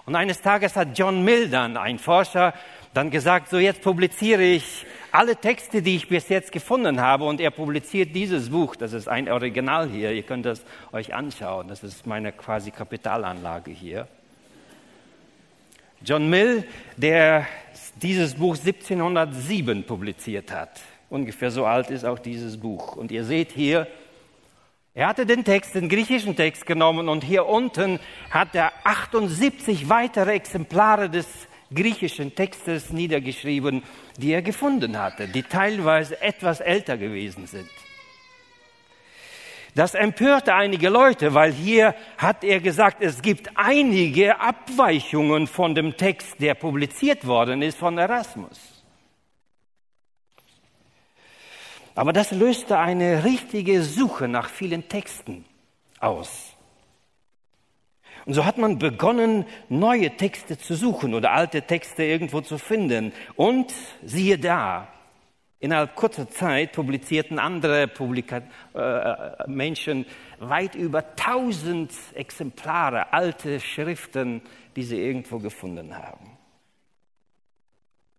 Und 0.05 0.15
eines 0.15 0.41
Tages 0.41 0.75
hat 0.75 0.97
John 0.97 1.23
Mildan, 1.23 1.77
ein 1.77 1.99
Forscher, 1.99 2.53
dann 2.93 3.11
gesagt, 3.11 3.49
so 3.49 3.57
jetzt 3.57 3.81
publiziere 3.81 4.43
ich 4.43 4.85
alle 5.11 5.35
Texte, 5.35 5.81
die 5.81 5.95
ich 5.95 6.07
bis 6.07 6.29
jetzt 6.29 6.51
gefunden 6.51 7.01
habe. 7.01 7.25
Und 7.25 7.39
er 7.41 7.51
publiziert 7.51 8.15
dieses 8.15 8.49
Buch, 8.49 8.75
das 8.75 8.93
ist 8.93 9.07
ein 9.07 9.29
Original 9.29 9.89
hier, 9.89 10.11
ihr 10.11 10.23
könnt 10.23 10.45
das 10.45 10.63
euch 10.91 11.13
anschauen, 11.13 11.67
das 11.67 11.83
ist 11.83 12.05
meine 12.07 12.31
quasi 12.31 12.71
Kapitalanlage 12.71 13.71
hier. 13.71 14.07
John 16.05 16.29
Mill, 16.29 16.63
der 16.97 17.45
dieses 18.01 18.35
Buch 18.35 18.55
1707 18.57 19.83
publiziert 19.83 20.51
hat. 20.51 20.81
Ungefähr 21.09 21.51
so 21.51 21.65
alt 21.65 21.89
ist 21.89 22.05
auch 22.05 22.19
dieses 22.19 22.57
Buch. 22.57 22.95
Und 22.95 23.11
ihr 23.11 23.25
seht 23.25 23.51
hier, 23.51 23.87
er 24.93 25.07
hatte 25.07 25.25
den 25.25 25.43
Text, 25.43 25.75
den 25.75 25.89
griechischen 25.89 26.35
Text 26.35 26.65
genommen 26.65 27.09
und 27.09 27.23
hier 27.23 27.45
unten 27.45 27.99
hat 28.31 28.55
er 28.55 28.71
78 28.83 29.89
weitere 29.89 30.33
Exemplare 30.33 31.09
des 31.09 31.27
griechischen 31.73 32.33
Textes 32.33 32.91
niedergeschrieben, 32.91 33.83
die 34.17 34.31
er 34.31 34.41
gefunden 34.41 34.97
hatte, 34.97 35.27
die 35.27 35.43
teilweise 35.43 36.21
etwas 36.21 36.59
älter 36.59 36.97
gewesen 36.97 37.45
sind. 37.45 37.69
Das 39.75 39.93
empörte 39.93 40.53
einige 40.55 40.89
Leute, 40.89 41.33
weil 41.33 41.51
hier 41.51 41.95
hat 42.17 42.43
er 42.43 42.59
gesagt, 42.59 43.01
es 43.01 43.21
gibt 43.21 43.49
einige 43.55 44.39
Abweichungen 44.39 45.47
von 45.47 45.75
dem 45.75 45.95
Text, 45.95 46.41
der 46.41 46.55
publiziert 46.55 47.25
worden 47.27 47.61
ist 47.61 47.77
von 47.77 47.97
Erasmus. 47.97 48.83
Aber 51.95 52.13
das 52.13 52.31
löste 52.31 52.77
eine 52.77 53.23
richtige 53.25 53.83
Suche 53.83 54.27
nach 54.27 54.49
vielen 54.49 54.87
Texten 54.87 55.45
aus. 55.99 56.55
Und 58.25 58.33
so 58.33 58.45
hat 58.45 58.57
man 58.57 58.79
begonnen, 58.79 59.45
neue 59.69 60.15
Texte 60.15 60.57
zu 60.57 60.75
suchen 60.75 61.13
oder 61.13 61.31
alte 61.31 61.63
Texte 61.63 62.03
irgendwo 62.03 62.41
zu 62.41 62.57
finden. 62.57 63.11
Und 63.35 63.73
siehe 64.03 64.37
da, 64.37 64.87
innerhalb 65.59 65.95
kurzer 65.95 66.29
Zeit 66.29 66.71
publizierten 66.71 67.39
andere 67.39 67.87
Publika 67.87 68.41
äh, 68.73 69.47
Menschen 69.47 70.05
weit 70.39 70.75
über 70.75 71.15
tausend 71.15 71.91
Exemplare, 72.13 73.13
alte 73.13 73.59
Schriften, 73.59 74.41
die 74.75 74.83
sie 74.83 75.01
irgendwo 75.01 75.39
gefunden 75.39 75.97
haben. 75.97 76.37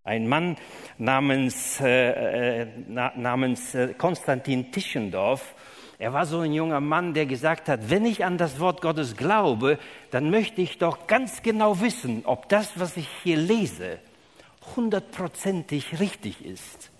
Ein 0.03 0.27
Mann 0.27 0.57
namens, 0.97 1.79
äh, 1.79 2.61
äh 2.61 2.67
namens 2.87 3.75
äh, 3.75 3.93
Konstantin 3.93 4.71
Tischendorf 4.71 5.53
er 6.01 6.13
war 6.13 6.25
so 6.25 6.39
ein 6.39 6.51
junger 6.51 6.79
Mann, 6.79 7.13
der 7.13 7.27
gesagt 7.27 7.69
hat, 7.69 7.91
wenn 7.91 8.07
ich 8.07 8.25
an 8.25 8.39
das 8.39 8.59
Wort 8.59 8.81
Gottes 8.81 9.15
glaube, 9.17 9.77
dann 10.09 10.31
möchte 10.31 10.59
ich 10.59 10.79
doch 10.79 11.05
ganz 11.05 11.43
genau 11.43 11.79
wissen, 11.79 12.23
ob 12.25 12.49
das, 12.49 12.79
was 12.79 12.97
ich 12.97 13.07
hier 13.21 13.37
lese, 13.37 13.99
hundertprozentig 14.75 15.99
richtig 15.99 16.43
ist. 16.43 16.90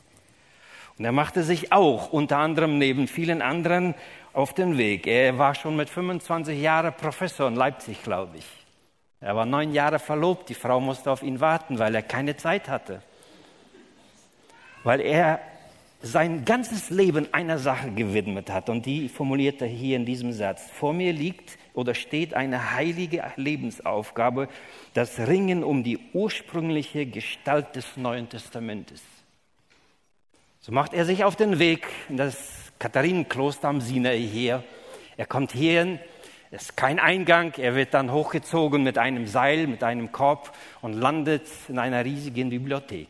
Und 0.97 1.05
er 1.05 1.11
machte 1.11 1.43
sich 1.43 1.71
auch 1.71 2.11
unter 2.11 2.37
anderem 2.37 2.77
neben 2.77 3.07
vielen 3.07 3.41
anderen 3.41 3.95
auf 4.33 4.53
den 4.53 4.77
Weg. 4.77 5.07
Er 5.07 5.37
war 5.37 5.55
schon 5.55 5.75
mit 5.75 5.89
25 5.89 6.59
Jahren 6.59 6.93
Professor 6.93 7.47
in 7.47 7.55
Leipzig, 7.55 8.03
glaube 8.03 8.37
ich. 8.37 8.45
Er 9.19 9.35
war 9.35 9.45
neun 9.45 9.73
Jahre 9.73 9.99
verlobt. 9.99 10.49
Die 10.49 10.55
Frau 10.55 10.79
musste 10.79 11.11
auf 11.11 11.23
ihn 11.23 11.39
warten, 11.39 11.79
weil 11.79 11.93
er 11.95 12.01
keine 12.01 12.35
Zeit 12.37 12.67
hatte. 12.67 13.01
Weil 14.83 15.01
er 15.01 15.39
sein 16.01 16.45
ganzes 16.45 16.89
Leben 16.89 17.31
einer 17.31 17.59
Sache 17.59 17.91
gewidmet 17.91 18.49
hat. 18.49 18.69
Und 18.69 18.85
die 18.85 19.09
formuliert 19.09 19.61
er 19.61 19.67
hier 19.67 19.95
in 19.95 20.05
diesem 20.05 20.33
Satz. 20.33 20.69
Vor 20.71 20.93
mir 20.93 21.13
liegt 21.13 21.57
oder 21.73 21.93
steht 21.93 22.33
eine 22.33 22.75
heilige 22.75 23.23
Lebensaufgabe, 23.35 24.49
das 24.93 25.19
Ringen 25.19 25.63
um 25.63 25.83
die 25.83 25.99
ursprüngliche 26.13 27.05
Gestalt 27.05 27.75
des 27.75 27.97
Neuen 27.97 28.27
Testamentes. 28.27 29.01
So 30.63 30.71
macht 30.71 30.93
er 30.93 31.05
sich 31.05 31.23
auf 31.23 31.35
den 31.35 31.57
Weg 31.57 31.87
in 32.07 32.17
das 32.17 32.71
Katharinenkloster 32.77 33.67
am 33.67 33.81
Sinai 33.81 34.19
hier. 34.19 34.63
Er 35.17 35.25
kommt 35.25 35.53
hierhin, 35.53 35.99
es 36.51 36.63
ist 36.63 36.77
kein 36.77 36.99
Eingang, 36.99 37.53
er 37.57 37.73
wird 37.73 37.95
dann 37.95 38.11
hochgezogen 38.11 38.83
mit 38.83 38.99
einem 38.99 39.25
Seil, 39.25 39.65
mit 39.65 39.83
einem 39.83 40.11
Korb 40.11 40.55
und 40.81 40.93
landet 40.93 41.47
in 41.67 41.79
einer 41.79 42.05
riesigen 42.05 42.51
Bibliothek 42.51 43.09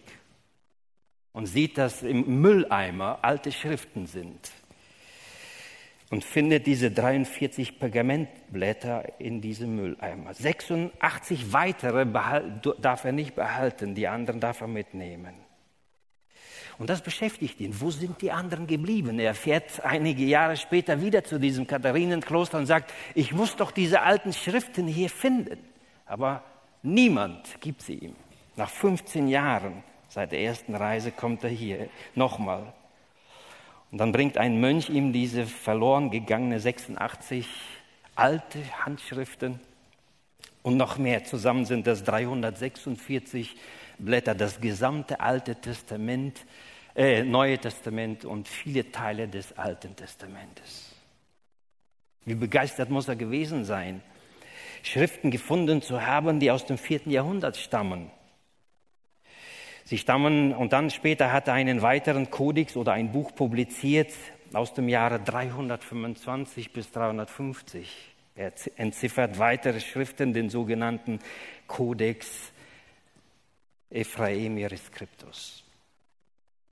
und 1.34 1.46
sieht, 1.46 1.77
dass 1.77 2.03
im 2.03 2.41
Mülleimer 2.41 3.20
alte 3.22 3.51
Schriften 3.51 4.08
sind 4.08 4.50
und 6.10 6.24
findet 6.24 6.67
diese 6.67 6.89
43 6.89 7.79
Pergamentblätter 7.79 9.20
in 9.20 9.41
diesem 9.41 9.75
Mülleimer. 9.75 10.34
86 10.34 11.51
weitere 11.51 12.05
darf 12.79 13.03
er 13.03 13.12
nicht 13.12 13.36
behalten, 13.36 13.93
die 13.93 14.08
anderen 14.08 14.39
darf 14.39 14.62
er 14.62 14.67
mitnehmen. 14.67 15.34
Und 16.82 16.90
das 16.90 17.02
beschäftigt 17.02 17.62
ihn. 17.62 17.80
Wo 17.80 17.92
sind 17.92 18.22
die 18.22 18.32
anderen 18.32 18.68
geblieben? 18.68 19.20
Er 19.20 19.36
fährt 19.36 19.86
einige 19.86 20.24
Jahre 20.24 20.58
später 20.58 21.00
wieder 21.02 21.24
zu 21.24 21.40
diesem 21.40 21.68
Katharinenkloster 21.68 22.58
und 22.58 22.66
sagt, 22.66 22.92
ich 23.16 23.32
muss 23.32 23.56
doch 23.56 23.72
diese 23.72 24.02
alten 24.02 24.34
Schriften 24.34 24.88
hier 24.88 25.10
finden. 25.10 25.60
Aber 26.06 26.44
niemand 26.82 27.62
gibt 27.62 27.84
sie 27.84 27.94
ihm. 27.94 28.16
Nach 28.58 28.70
15 28.70 29.30
Jahren 29.30 29.84
Seit 30.14 30.34
der 30.34 30.42
ersten 30.42 30.76
Reise 30.76 31.14
kommt 31.14 31.46
er 31.46 31.50
hier 31.50 31.88
nochmal. 32.16 32.74
Und 33.92 33.98
dann 33.98 34.12
bringt 34.12 34.38
ein 34.38 34.60
Mönch 34.60 34.90
ihm 34.90 35.14
diese 35.14 35.46
verloren 35.46 36.12
gegangene 36.12 36.60
86 36.60 37.48
alte 38.16 38.60
Handschriften 38.84 39.62
und 40.64 40.76
noch 40.76 40.98
mehr. 40.98 41.24
Zusammen 41.24 41.64
sind 41.64 41.88
das 41.88 42.04
346 42.04 43.56
Blätter, 44.00 44.36
das 44.36 44.60
gesamte 44.60 45.22
Alte 45.22 45.56
Testament, 45.56 46.46
äh, 46.95 47.24
Neue 47.24 47.57
Testament 47.57 48.25
und 48.25 48.48
viele 48.48 48.91
Teile 48.91 49.27
des 49.27 49.57
Alten 49.57 49.95
Testamentes. 49.95 50.93
Wie 52.25 52.36
begeistert 52.36 52.89
muss 52.89 53.07
er 53.07 53.15
gewesen 53.15 53.65
sein, 53.65 54.01
Schriften 54.83 55.31
gefunden 55.31 55.81
zu 55.81 56.05
haben, 56.05 56.39
die 56.39 56.51
aus 56.51 56.65
dem 56.65 56.77
vierten 56.77 57.12
Jahrhundert 57.12 57.57
stammen. 57.57 58.12
Sie 59.83 59.98
stammen 59.98 60.53
und 60.53 60.74
dann 60.74 60.89
später 60.89 61.31
hat 61.31 61.48
er 61.48 61.55
einen 61.55 61.81
weiteren 61.81 62.29
Kodex 62.29 62.75
oder 62.75 62.93
ein 62.93 63.12
Buch 63.12 63.33
publiziert 63.36 64.13
aus 64.53 64.74
dem 64.74 64.89
Jahre 64.89 65.19
325 65.19 66.74
bis 66.74 66.91
350. 66.91 68.12
Er 68.36 68.53
entziffert 68.77 69.38
weitere 69.39 69.79
Schriften, 69.79 70.33
den 70.33 70.50
sogenannten 70.50 71.19
Codex 71.67 72.51
Ephraemiris 73.89 74.86
Scriptus. 74.86 75.63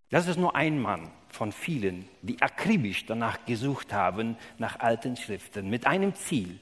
Das 0.09 0.27
ist 0.27 0.37
nur 0.37 0.55
ein 0.55 0.79
Mann 0.79 1.11
von 1.29 1.51
vielen, 1.51 2.07
die 2.21 2.41
akribisch 2.41 3.05
danach 3.05 3.45
gesucht 3.45 3.93
haben, 3.93 4.37
nach 4.57 4.79
alten 4.79 5.15
Schriften, 5.15 5.69
mit 5.69 5.85
einem 5.85 6.15
Ziel. 6.15 6.59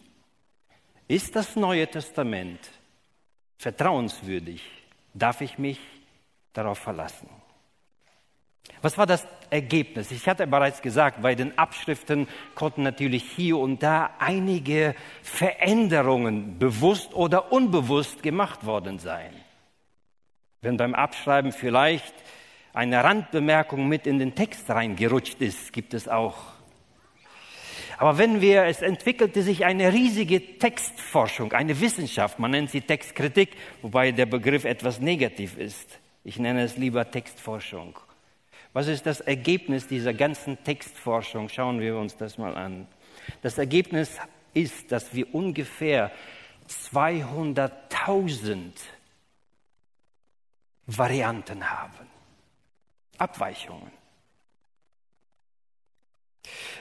Ist 1.07 1.35
das 1.35 1.55
Neue 1.55 1.87
Testament 1.87 2.59
vertrauenswürdig? 3.57 4.61
Darf 5.13 5.41
ich 5.41 5.57
mich 5.57 5.79
darauf 6.57 6.79
verlassen. 6.79 7.29
Was 8.81 8.97
war 8.97 9.05
das 9.05 9.25
Ergebnis? 9.49 10.11
Ich 10.11 10.27
hatte 10.27 10.45
bereits 10.45 10.81
gesagt, 10.81 11.21
bei 11.21 11.35
den 11.35 11.57
Abschriften 11.57 12.27
konnten 12.53 12.83
natürlich 12.83 13.23
hier 13.23 13.57
und 13.57 13.81
da 13.81 14.11
einige 14.19 14.95
Veränderungen 15.23 16.59
bewusst 16.59 17.13
oder 17.13 17.51
unbewusst 17.51 18.21
gemacht 18.23 18.65
worden 18.65 18.99
sein. 18.99 19.33
Wenn 20.61 20.77
beim 20.77 20.95
Abschreiben 20.95 21.51
vielleicht 21.51 22.13
eine 22.77 23.03
Randbemerkung 23.03 23.87
mit 23.87 24.05
in 24.05 24.19
den 24.19 24.35
Text 24.35 24.69
reingerutscht 24.69 25.41
ist, 25.41 25.73
gibt 25.73 25.95
es 25.95 26.07
auch. 26.07 26.35
Aber 27.97 28.19
wenn 28.19 28.41
wir, 28.41 28.65
es 28.65 28.83
entwickelte 28.83 29.41
sich 29.41 29.65
eine 29.65 29.91
riesige 29.91 30.59
Textforschung, 30.59 31.53
eine 31.53 31.81
Wissenschaft, 31.81 32.37
man 32.37 32.51
nennt 32.51 32.69
sie 32.69 32.81
Textkritik, 32.81 33.57
wobei 33.81 34.11
der 34.11 34.27
Begriff 34.27 34.65
etwas 34.65 34.99
negativ 34.99 35.57
ist 35.57 35.99
Ich 36.23 36.37
nenne 36.37 36.61
es 36.61 36.77
lieber 36.77 37.09
Textforschung. 37.09 37.97
Was 38.73 38.87
ist 38.87 39.07
das 39.07 39.21
Ergebnis 39.21 39.87
dieser 39.87 40.13
ganzen 40.13 40.63
Textforschung? 40.63 41.49
Schauen 41.49 41.79
wir 41.79 41.97
uns 41.97 42.15
das 42.15 42.37
mal 42.37 42.55
an. 42.55 42.85
Das 43.41 43.57
Ergebnis 43.57 44.19
ist, 44.53 44.91
dass 44.91 45.15
wir 45.15 45.33
ungefähr 45.33 46.11
200.000 46.69 48.73
Varianten 50.85 51.67
haben. 51.67 52.16
Abweichungen. 53.17 53.91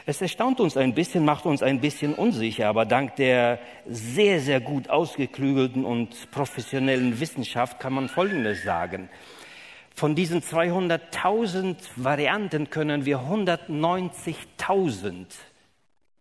Es 0.09 0.23
erstaunt 0.23 0.61
uns 0.61 0.76
ein 0.76 0.95
bisschen, 0.95 1.25
macht 1.25 1.47
uns 1.47 1.64
ein 1.64 1.81
bisschen 1.81 2.14
unsicher, 2.14 2.69
aber 2.69 2.85
dank 2.85 3.16
der 3.16 3.59
sehr, 3.87 4.40
sehr 4.40 4.61
gut 4.61 4.88
ausgeklügelten 4.88 5.85
und 5.85 6.31
professionellen 6.31 7.19
Wissenschaft 7.19 7.81
kann 7.81 7.95
man 7.95 8.09
Folgendes 8.09 8.62
sagen. 8.62 9.11
Von 9.95 10.14
diesen 10.14 10.43
200.000 10.43 11.75
Varianten 11.97 12.71
können 12.71 13.05
wir 13.05 13.19
190.000 13.19 15.26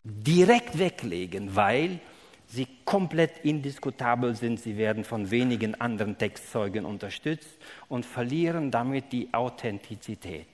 direkt 0.04 0.80
weglegen, 0.80 1.56
weil 1.56 2.00
sie 2.48 2.68
komplett 2.86 3.44
indiskutabel 3.44 4.36
sind. 4.36 4.60
Sie 4.60 4.78
werden 4.78 5.04
von 5.04 5.32
wenigen 5.32 5.80
anderen 5.80 6.18
Textzeugen 6.18 6.86
unterstützt 6.86 7.58
und 7.88 8.06
verlieren 8.06 8.72
damit 8.72 9.12
die 9.12 9.34
Authentizität. 9.34 10.48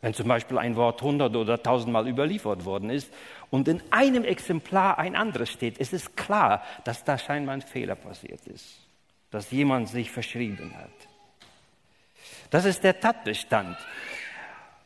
Wenn 0.00 0.12
zum 0.12 0.28
Beispiel 0.28 0.58
ein 0.58 0.76
Wort 0.76 1.00
hundert 1.00 1.34
oder 1.34 1.62
tausendmal 1.62 2.06
überliefert 2.06 2.66
worden 2.66 2.90
ist 2.90 3.10
und 3.50 3.68
in 3.68 3.82
einem 3.90 4.24
Exemplar 4.24 4.98
ein 4.98 5.16
anderes 5.16 5.48
steht, 5.50 5.78
ist 5.78 5.94
es 5.94 6.14
klar, 6.14 6.62
dass 6.84 7.04
da 7.04 7.16
scheinbar 7.16 7.54
ein 7.54 7.62
Fehler 7.62 7.94
passiert 7.94 8.46
ist, 8.46 8.80
dass 9.30 9.50
jemand 9.50 9.88
sich 9.88 10.10
verschrieben 10.10 10.74
hat. 10.76 10.90
Das 12.50 12.66
ist 12.66 12.84
der 12.84 13.00
Tatbestand. 13.00 13.78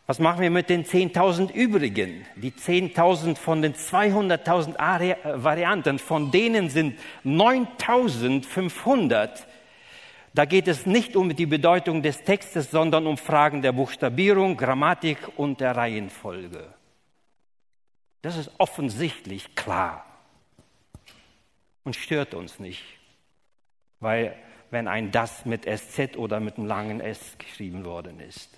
Was 0.09 0.19
machen 0.21 0.41
wir 0.41 0.50
mit 0.50 0.71
den 0.71 0.87
10.000 0.87 1.53
übrigen? 1.53 2.25
Die 2.35 2.50
10.000 2.50 3.37
von 3.37 3.61
den 3.61 3.75
200.000 3.75 5.03
äh, 5.03 5.45
Varianten, 5.45 5.99
von 5.99 6.31
denen 6.31 6.71
sind 6.71 6.99
9.500. 7.27 9.45
Da 10.33 10.47
geht 10.47 10.67
es 10.67 10.87
nicht 10.87 11.15
um 11.15 11.37
die 11.37 11.45
Bedeutung 11.45 12.03
des 12.03 12.23
Textes, 12.23 12.71
sondern 12.71 13.07
um 13.07 13.19
Fragen 13.19 13.61
der 13.61 13.73
Buchstabierung, 13.73 14.57
Grammatik 14.57 15.19
und 15.37 15.61
der 15.61 15.77
Reihenfolge. 15.77 16.73
Das 18.23 18.38
ist 18.38 18.50
offensichtlich 18.57 19.55
klar 19.57 20.07
und 21.85 21.97
stört 21.97 22.33
uns 22.33 22.59
nicht, 22.59 22.83
weil 24.00 24.35
wenn 24.71 24.88
ein 24.88 25.11
das 25.11 25.45
mit 25.45 25.67
SZ 25.67 26.17
oder 26.17 26.41
mit 26.41 26.57
einem 26.57 26.67
langen 26.67 27.00
S 27.00 27.37
geschrieben 27.37 27.85
worden 27.85 28.21
ist. 28.21 28.58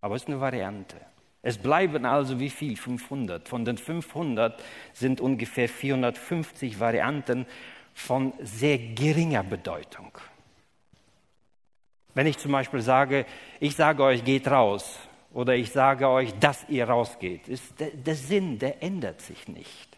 Aber 0.00 0.14
es 0.14 0.22
ist 0.22 0.28
eine 0.28 0.40
Variante. 0.40 0.96
Es 1.42 1.58
bleiben 1.58 2.04
also 2.04 2.40
wie 2.40 2.50
viel? 2.50 2.76
500. 2.76 3.48
Von 3.48 3.64
den 3.64 3.78
500 3.78 4.62
sind 4.92 5.20
ungefähr 5.20 5.68
450 5.68 6.80
Varianten 6.80 7.46
von 7.94 8.32
sehr 8.40 8.78
geringer 8.78 9.42
Bedeutung. 9.42 10.12
Wenn 12.14 12.26
ich 12.26 12.38
zum 12.38 12.52
Beispiel 12.52 12.80
sage, 12.80 13.26
ich 13.60 13.76
sage 13.76 14.02
euch, 14.02 14.24
geht 14.24 14.48
raus, 14.48 14.98
oder 15.32 15.54
ich 15.54 15.70
sage 15.70 16.08
euch, 16.08 16.32
dass 16.40 16.68
ihr 16.68 16.88
rausgeht, 16.88 17.48
ist 17.48 17.78
der, 17.78 17.90
der 17.90 18.14
Sinn, 18.14 18.58
der 18.58 18.82
ändert 18.82 19.20
sich 19.20 19.46
nicht. 19.46 19.96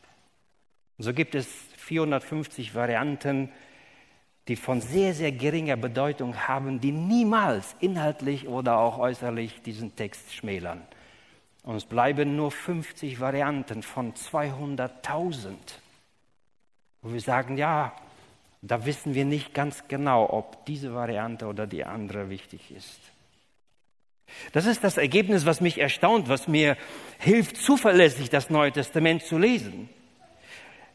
So 0.98 1.14
gibt 1.14 1.34
es 1.34 1.46
450 1.78 2.74
Varianten 2.74 3.50
die 4.50 4.56
von 4.56 4.80
sehr, 4.80 5.14
sehr 5.14 5.30
geringer 5.30 5.76
Bedeutung 5.76 6.48
haben, 6.48 6.80
die 6.80 6.90
niemals 6.90 7.76
inhaltlich 7.78 8.48
oder 8.48 8.78
auch 8.78 8.98
äußerlich 8.98 9.62
diesen 9.62 9.94
Text 9.94 10.34
schmälern. 10.34 10.82
Und 11.62 11.76
es 11.76 11.84
bleiben 11.84 12.34
nur 12.34 12.50
50 12.50 13.20
Varianten 13.20 13.84
von 13.84 14.12
200.000, 14.12 15.52
wo 17.00 17.12
wir 17.12 17.20
sagen, 17.20 17.58
ja, 17.58 17.92
da 18.60 18.84
wissen 18.86 19.14
wir 19.14 19.24
nicht 19.24 19.54
ganz 19.54 19.86
genau, 19.86 20.28
ob 20.28 20.66
diese 20.66 20.92
Variante 20.94 21.46
oder 21.46 21.68
die 21.68 21.84
andere 21.84 22.28
wichtig 22.28 22.72
ist. 22.72 22.98
Das 24.50 24.66
ist 24.66 24.82
das 24.82 24.96
Ergebnis, 24.96 25.46
was 25.46 25.60
mich 25.60 25.78
erstaunt, 25.78 26.28
was 26.28 26.48
mir 26.48 26.76
hilft, 27.20 27.56
zuverlässig 27.56 28.30
das 28.30 28.50
Neue 28.50 28.72
Testament 28.72 29.22
zu 29.22 29.38
lesen. 29.38 29.88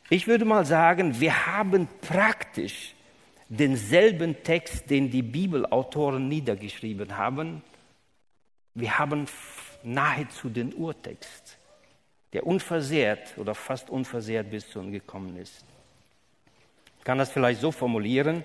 Ich 0.10 0.28
würde 0.28 0.44
mal 0.44 0.66
sagen, 0.66 1.22
wir 1.22 1.48
haben 1.48 1.88
praktisch 2.02 2.95
denselben 3.50 4.44
Text, 4.44 4.90
den 4.90 5.12
die 5.12 5.22
Bibelautoren 5.22 6.28
niedergeschrieben 6.28 7.18
haben. 7.18 7.62
Wir 8.74 8.98
haben 8.98 9.28
nahezu 9.84 10.50
den 10.50 10.74
Urtext, 10.74 11.58
der 12.34 12.46
unversehrt 12.46 13.38
oder 13.38 13.56
fast 13.56 13.90
unversehrt 13.90 14.50
bis 14.50 14.70
zu 14.70 14.80
uns 14.80 14.92
gekommen 14.92 15.38
ist. 15.38 15.64
Ich 17.00 17.04
kann 17.06 17.18
das 17.18 17.32
vielleicht 17.32 17.62
so 17.62 17.72
formulieren. 17.72 18.44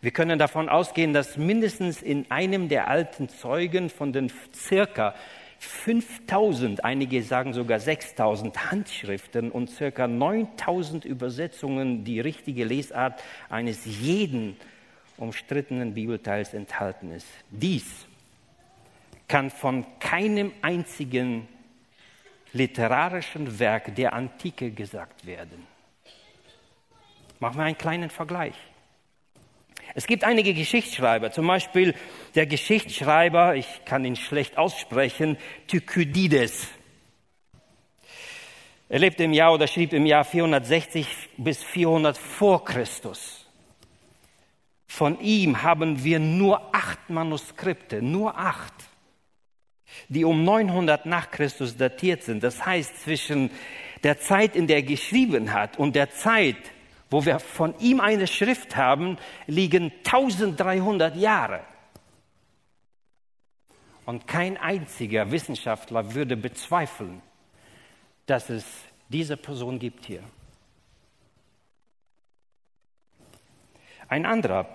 Wir 0.00 0.12
können 0.12 0.38
davon 0.38 0.68
ausgehen, 0.68 1.12
dass 1.12 1.36
mindestens 1.36 2.00
in 2.00 2.30
einem 2.30 2.68
der 2.68 2.88
alten 2.88 3.28
Zeugen 3.28 3.90
von 3.90 4.12
den 4.12 4.32
circa 4.54 5.14
5000, 5.60 6.84
einige 6.84 7.22
sagen 7.22 7.52
sogar 7.52 7.80
6000 7.80 8.70
Handschriften 8.70 9.50
und 9.50 9.68
circa 9.68 10.08
9000 10.08 11.04
Übersetzungen 11.04 12.02
die 12.02 12.18
richtige 12.18 12.64
Lesart 12.64 13.22
eines 13.50 13.84
jeden 13.84 14.56
umstrittenen 15.18 15.92
Bibelteils 15.92 16.54
enthalten 16.54 17.12
ist. 17.12 17.28
Dies 17.50 18.06
kann 19.28 19.50
von 19.50 19.84
keinem 20.00 20.50
einzigen 20.62 21.46
literarischen 22.54 23.58
Werk 23.58 23.94
der 23.94 24.14
Antike 24.14 24.70
gesagt 24.70 25.26
werden. 25.26 25.66
Machen 27.38 27.58
wir 27.58 27.64
einen 27.64 27.78
kleinen 27.78 28.08
Vergleich. 28.08 28.54
Es 29.94 30.06
gibt 30.06 30.24
einige 30.24 30.54
Geschichtsschreiber, 30.54 31.32
zum 31.32 31.46
Beispiel 31.46 31.94
der 32.34 32.46
Geschichtsschreiber, 32.46 33.56
ich 33.56 33.66
kann 33.84 34.04
ihn 34.04 34.16
schlecht 34.16 34.56
aussprechen, 34.56 35.36
Thukydides. 35.66 36.68
Er 38.88 38.98
lebte 38.98 39.24
im 39.24 39.32
Jahr 39.32 39.54
oder 39.54 39.66
schrieb 39.66 39.92
im 39.92 40.06
Jahr 40.06 40.24
460 40.24 41.06
bis 41.36 41.62
400 41.62 42.18
vor 42.18 42.64
Christus. 42.64 43.46
Von 44.86 45.20
ihm 45.20 45.62
haben 45.62 46.02
wir 46.02 46.18
nur 46.18 46.74
acht 46.74 47.10
Manuskripte, 47.10 48.02
nur 48.02 48.36
acht, 48.36 48.74
die 50.08 50.24
um 50.24 50.44
900 50.44 51.06
nach 51.06 51.30
Christus 51.30 51.76
datiert 51.76 52.24
sind. 52.24 52.42
Das 52.42 52.66
heißt, 52.66 53.02
zwischen 53.02 53.50
der 54.02 54.18
Zeit, 54.18 54.56
in 54.56 54.66
der 54.66 54.78
er 54.78 54.82
geschrieben 54.82 55.52
hat 55.52 55.78
und 55.78 55.94
der 55.94 56.10
Zeit, 56.10 56.56
wo 57.10 57.24
wir 57.24 57.40
von 57.40 57.74
ihm 57.80 58.00
eine 58.00 58.26
Schrift 58.26 58.76
haben, 58.76 59.18
liegen 59.46 59.92
1300 60.04 61.16
Jahre. 61.16 61.60
Und 64.06 64.26
kein 64.26 64.56
einziger 64.56 65.30
Wissenschaftler 65.30 66.14
würde 66.14 66.36
bezweifeln, 66.36 67.20
dass 68.26 68.48
es 68.48 68.64
diese 69.08 69.36
Person 69.36 69.78
gibt 69.78 70.06
hier. 70.06 70.22
Ein 74.08 74.26
anderer 74.26 74.66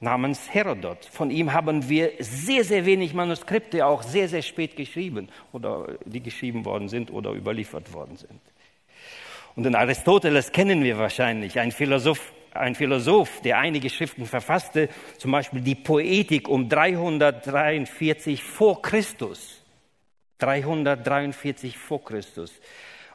namens 0.00 0.52
Herodot, 0.52 1.06
von 1.06 1.30
ihm 1.30 1.52
haben 1.54 1.88
wir 1.88 2.12
sehr, 2.18 2.64
sehr 2.64 2.84
wenig 2.84 3.14
Manuskripte, 3.14 3.86
auch 3.86 4.02
sehr, 4.02 4.28
sehr 4.28 4.42
spät 4.42 4.76
geschrieben 4.76 5.30
oder 5.52 5.96
die 6.04 6.22
geschrieben 6.22 6.66
worden 6.66 6.88
sind 6.88 7.10
oder 7.10 7.32
überliefert 7.32 7.92
worden 7.94 8.16
sind. 8.16 8.40
Und 9.56 9.62
den 9.62 9.74
Aristoteles 9.74 10.52
kennen 10.52 10.84
wir 10.84 10.98
wahrscheinlich, 10.98 11.58
ein 11.58 11.72
Philosoph, 11.72 12.32
ein 12.52 12.74
Philosoph, 12.74 13.40
der 13.40 13.58
einige 13.58 13.88
Schriften 13.88 14.26
verfasste, 14.26 14.90
zum 15.16 15.32
Beispiel 15.32 15.62
die 15.62 15.74
Poetik 15.74 16.48
um 16.48 16.68
343 16.68 18.42
vor 18.42 18.82
Christus. 18.82 19.62
343 20.38 21.78
vor 21.78 22.04
Christus. 22.04 22.52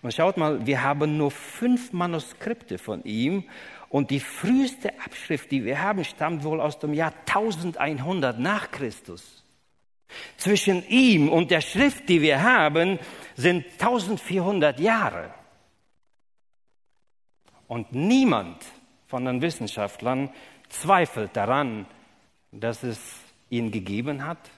Und 0.02 0.16
schaut 0.16 0.38
mal, 0.38 0.66
wir 0.66 0.82
haben 0.82 1.16
nur 1.16 1.30
fünf 1.30 1.94
Manuskripte 1.94 2.80
von 2.80 3.04
ihm 3.04 3.44
und 3.90 4.10
die 4.10 4.20
früheste 4.20 4.90
Abschrift, 5.06 5.52
die 5.52 5.64
wir 5.64 5.80
haben, 5.80 6.04
stammt 6.04 6.44
wohl 6.44 6.60
aus 6.60 6.80
dem 6.80 6.96
Jahr 6.96 7.14
1100 7.28 8.40
nach 8.40 8.72
Christus. 8.72 9.44
Zwischen 10.38 10.84
ihm 10.88 11.30
und 11.30 11.52
der 11.52 11.62
Schrift, 11.62 12.10
die 12.10 12.24
wir 12.24 12.42
haben, 12.42 12.98
sind 13.36 13.64
1400 13.74 14.80
Jahre. 14.80 15.36
Und 17.72 17.94
niemand 17.94 18.66
von 19.08 19.24
den 19.24 19.42
Wissenschaftlern 19.42 20.30
zweifelt 20.68 21.38
daran, 21.38 21.86
dass 22.52 22.84
es 22.84 23.00
ihn 23.50 23.72
gegeben 23.72 24.26
hat 24.28 24.50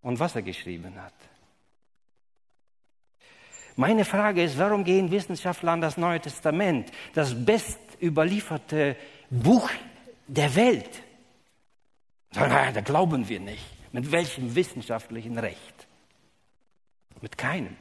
und 0.00 0.18
was 0.18 0.34
er 0.34 0.40
geschrieben 0.40 0.94
hat. 1.02 1.12
Meine 3.76 4.06
Frage 4.06 4.42
ist, 4.42 4.56
warum 4.56 4.84
gehen 4.84 5.10
Wissenschaftler 5.10 5.72
an 5.72 5.82
das 5.82 5.98
Neue 5.98 6.18
Testament, 6.18 6.90
das 7.12 7.44
best 7.44 7.78
überlieferte 8.00 8.96
Buch 9.28 9.68
der 10.28 10.56
Welt? 10.56 11.02
Nein, 12.32 12.72
da 12.72 12.80
glauben 12.80 13.28
wir 13.28 13.38
nicht. 13.38 13.66
Mit 13.92 14.10
welchem 14.10 14.54
wissenschaftlichen 14.54 15.36
Recht? 15.36 15.86
Mit 17.20 17.36
keinem. 17.36 17.76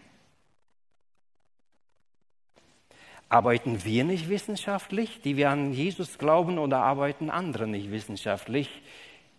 Arbeiten 3.32 3.86
wir 3.86 4.04
nicht 4.04 4.28
wissenschaftlich, 4.28 5.22
die 5.22 5.38
wir 5.38 5.52
an 5.52 5.72
Jesus 5.72 6.18
glauben, 6.18 6.58
oder 6.58 6.80
arbeiten 6.80 7.30
andere 7.30 7.68
nicht 7.68 7.92
wissenschaftlich, 7.92 8.70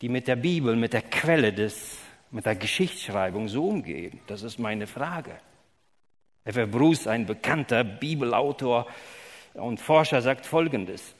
die 0.00 0.09
mit 0.09 0.29
der 0.29 0.37
Bibel, 0.37 0.76
mit 0.76 0.92
der 0.92 1.03
Quelle 1.03 1.53
des, 1.53 1.98
mit 2.31 2.46
der 2.46 2.55
Geschichtsschreibung 2.55 3.48
so 3.48 3.66
umgehen? 3.66 4.20
Das 4.29 4.44
ist 4.44 4.61
meine 4.61 4.87
Frage. 4.87 5.33
F. 6.44 6.70
Bruce, 6.70 7.09
ein 7.09 7.26
bekannter 7.26 7.83
Bibelautor 7.83 8.87
und 9.55 9.81
Forscher, 9.81 10.22
sagt 10.22 10.46
Folgendes. 10.46 11.14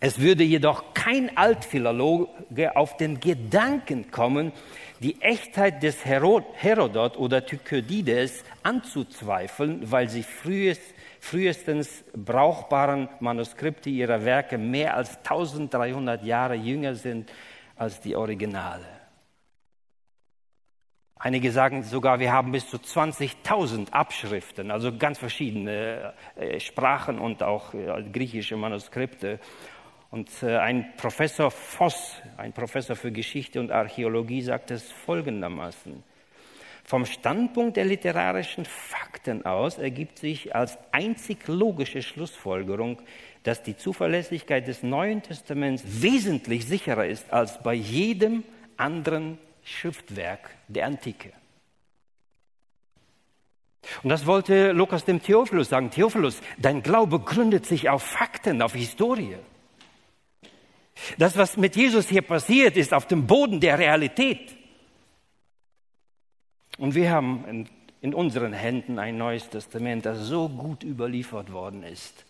Es 0.00 0.20
würde 0.20 0.44
jedoch 0.44 0.94
kein 0.94 1.36
Altphilologe 1.36 2.76
auf 2.76 2.98
den 2.98 3.18
Gedanken 3.18 4.10
kommen, 4.10 4.52
die 5.00 5.20
Echtheit 5.22 5.82
des 5.82 6.04
Herodot 6.04 7.16
oder 7.16 7.44
Thukydides 7.44 8.44
anzuzweifeln, 8.62 9.90
weil 9.90 10.08
sie 10.08 10.22
frühest, 10.22 10.82
frühestens 11.20 12.04
brauchbaren 12.14 13.08
Manuskripte 13.20 13.90
ihrer 13.90 14.24
Werke 14.24 14.58
mehr 14.58 14.94
als 14.94 15.16
1300 15.18 16.24
Jahre 16.24 16.54
jünger 16.54 16.94
sind 16.94 17.30
als 17.76 18.00
die 18.00 18.16
Originale. 18.16 18.86
Einige 21.20 21.50
sagen 21.50 21.82
sogar, 21.82 22.20
wir 22.20 22.32
haben 22.32 22.52
bis 22.52 22.70
zu 22.70 22.76
20.000 22.76 23.90
Abschriften, 23.90 24.70
also 24.70 24.96
ganz 24.96 25.18
verschiedene 25.18 26.14
äh, 26.36 26.60
Sprachen 26.60 27.18
und 27.18 27.42
auch 27.42 27.74
äh, 27.74 28.04
griechische 28.12 28.56
Manuskripte. 28.56 29.40
Und 30.10 30.30
äh, 30.44 30.56
ein 30.58 30.94
Professor 30.96 31.50
Voss, 31.50 32.22
ein 32.36 32.52
Professor 32.52 32.94
für 32.94 33.10
Geschichte 33.10 33.58
und 33.58 33.72
Archäologie, 33.72 34.42
sagt 34.42 34.70
es 34.70 34.92
folgendermaßen. 34.92 36.04
Vom 36.88 37.04
Standpunkt 37.04 37.76
der 37.76 37.84
literarischen 37.84 38.64
Fakten 38.64 39.44
aus 39.44 39.76
ergibt 39.76 40.16
sich 40.16 40.56
als 40.56 40.78
einzig 40.90 41.46
logische 41.46 42.00
Schlussfolgerung, 42.00 43.02
dass 43.42 43.62
die 43.62 43.76
Zuverlässigkeit 43.76 44.66
des 44.66 44.82
Neuen 44.82 45.22
Testaments 45.22 45.82
wesentlich 45.84 46.64
sicherer 46.64 47.04
ist 47.04 47.30
als 47.30 47.62
bei 47.62 47.74
jedem 47.74 48.42
anderen 48.78 49.36
Schriftwerk 49.62 50.48
der 50.68 50.86
Antike. 50.86 51.34
Und 54.02 54.08
das 54.08 54.24
wollte 54.24 54.72
Lukas 54.72 55.04
dem 55.04 55.22
Theophilus 55.22 55.68
sagen. 55.68 55.90
Theophilus, 55.90 56.40
dein 56.56 56.82
Glaube 56.82 57.20
gründet 57.20 57.66
sich 57.66 57.90
auf 57.90 58.02
Fakten, 58.02 58.62
auf 58.62 58.72
Historie. 58.72 59.36
Das, 61.18 61.36
was 61.36 61.58
mit 61.58 61.76
Jesus 61.76 62.08
hier 62.08 62.22
passiert, 62.22 62.78
ist 62.78 62.94
auf 62.94 63.06
dem 63.06 63.26
Boden 63.26 63.60
der 63.60 63.78
Realität. 63.78 64.57
Und 66.78 66.94
wir 66.94 67.10
haben 67.10 67.44
in, 67.48 67.68
in 68.00 68.14
unseren 68.14 68.52
Händen 68.52 68.98
ein 68.98 69.18
neues 69.18 69.48
Testament, 69.50 70.06
das 70.06 70.20
so 70.20 70.48
gut 70.48 70.84
überliefert 70.84 71.52
worden 71.52 71.82
ist. 71.82 72.24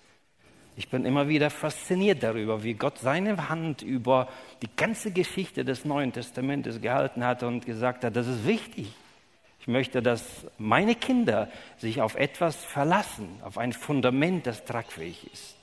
Ich 0.76 0.88
bin 0.88 1.04
immer 1.04 1.28
wieder 1.28 1.50
fasziniert 1.50 2.22
darüber, 2.22 2.62
wie 2.62 2.74
Gott 2.74 2.98
seine 2.98 3.48
Hand 3.48 3.82
über 3.82 4.28
die 4.62 4.68
ganze 4.76 5.10
Geschichte 5.10 5.64
des 5.64 5.84
Neuen 5.84 6.12
Testamentes 6.12 6.80
gehalten 6.80 7.24
hat 7.24 7.42
und 7.42 7.66
gesagt 7.66 8.04
hat, 8.04 8.16
das 8.16 8.28
ist 8.28 8.46
wichtig. 8.46 8.94
Ich 9.60 9.66
möchte, 9.66 10.00
dass 10.00 10.46
meine 10.56 10.94
Kinder 10.94 11.50
sich 11.76 12.00
auf 12.00 12.14
etwas 12.14 12.64
verlassen, 12.64 13.28
auf 13.42 13.58
ein 13.58 13.72
Fundament, 13.72 14.46
das 14.46 14.64
tragfähig 14.64 15.30
ist. 15.32 15.56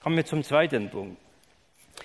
Kommen 0.00 0.16
wir 0.16 0.24
zum 0.24 0.42
zweiten 0.42 0.90
Punkt. 0.90 1.18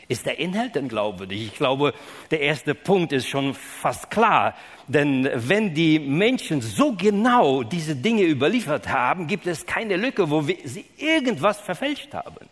Ist 0.07 0.25
der 0.25 0.39
Inhalt 0.39 0.75
denn 0.75 0.87
glaubwürdig? 0.87 1.41
Ich 1.41 1.53
glaube, 1.55 1.93
der 2.31 2.41
erste 2.41 2.75
Punkt 2.75 3.13
ist 3.13 3.27
schon 3.27 3.53
fast 3.53 4.09
klar. 4.09 4.55
Denn 4.87 5.29
wenn 5.33 5.73
die 5.73 5.99
Menschen 5.99 6.61
so 6.61 6.93
genau 6.93 7.63
diese 7.63 7.95
Dinge 7.95 8.23
überliefert 8.23 8.89
haben, 8.89 9.27
gibt 9.27 9.47
es 9.47 9.65
keine 9.65 9.95
Lücke, 9.95 10.29
wo 10.29 10.41
sie 10.41 10.85
irgendwas 10.97 11.61
verfälscht 11.61 12.13
haben. 12.13 12.49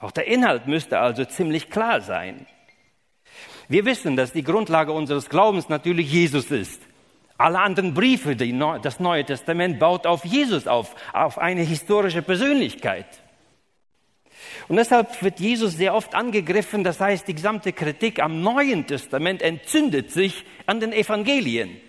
Auch 0.00 0.10
der 0.10 0.26
Inhalt 0.26 0.66
müsste 0.66 0.98
also 0.98 1.24
ziemlich 1.24 1.70
klar 1.70 2.00
sein. 2.00 2.46
Wir 3.68 3.84
wissen, 3.84 4.16
dass 4.16 4.32
die 4.32 4.42
Grundlage 4.42 4.92
unseres 4.92 5.28
Glaubens 5.28 5.68
natürlich 5.68 6.12
Jesus 6.12 6.50
ist. 6.50 6.80
Alle 7.38 7.60
anderen 7.60 7.94
Briefe, 7.94 8.36
das 8.36 9.00
Neue 9.00 9.24
Testament 9.24 9.78
baut 9.78 10.06
auf 10.06 10.24
Jesus 10.24 10.66
auf, 10.66 10.94
auf 11.12 11.38
eine 11.38 11.62
historische 11.62 12.22
Persönlichkeit. 12.22 13.06
Und 14.68 14.76
deshalb 14.76 15.22
wird 15.22 15.40
Jesus 15.40 15.76
sehr 15.76 15.94
oft 15.94 16.14
angegriffen. 16.14 16.84
Das 16.84 17.00
heißt, 17.00 17.26
die 17.26 17.34
gesamte 17.34 17.72
Kritik 17.72 18.22
am 18.22 18.42
Neuen 18.42 18.86
Testament 18.86 19.42
entzündet 19.42 20.10
sich 20.10 20.44
an 20.66 20.80
den 20.80 20.92
Evangelien. 20.92 21.80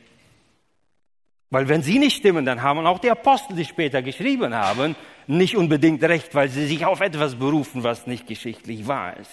Weil 1.49 1.69
wenn 1.69 1.83
sie 1.83 1.99
nicht 1.99 2.17
stimmen, 2.17 2.45
dann 2.45 2.63
haben 2.63 2.85
auch 2.87 2.97
die 2.97 3.11
Apostel, 3.11 3.55
die 3.55 3.65
später 3.65 4.01
geschrieben 4.01 4.55
haben, 4.55 4.95
nicht 5.27 5.55
unbedingt 5.55 6.03
recht, 6.03 6.33
weil 6.33 6.49
sie 6.49 6.65
sich 6.65 6.85
auf 6.85 6.99
etwas 6.99 7.35
berufen, 7.35 7.83
was 7.83 8.07
nicht 8.07 8.25
geschichtlich 8.27 8.87
wahr 8.87 9.17
ist. 9.17 9.29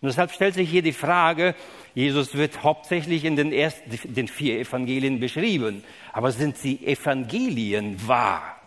Und 0.00 0.06
deshalb 0.08 0.32
stellt 0.32 0.54
sich 0.54 0.70
hier 0.70 0.80
die 0.80 0.94
Frage, 0.94 1.54
Jesus 1.94 2.34
wird 2.34 2.62
hauptsächlich 2.62 3.26
in 3.26 3.36
den, 3.36 3.52
ersten, 3.52 4.14
den 4.14 4.28
vier 4.28 4.58
Evangelien 4.60 5.20
beschrieben, 5.20 5.84
aber 6.12 6.32
sind 6.32 6.56
sie 6.56 6.86
Evangelien 6.86 8.08
wahr? 8.08 8.59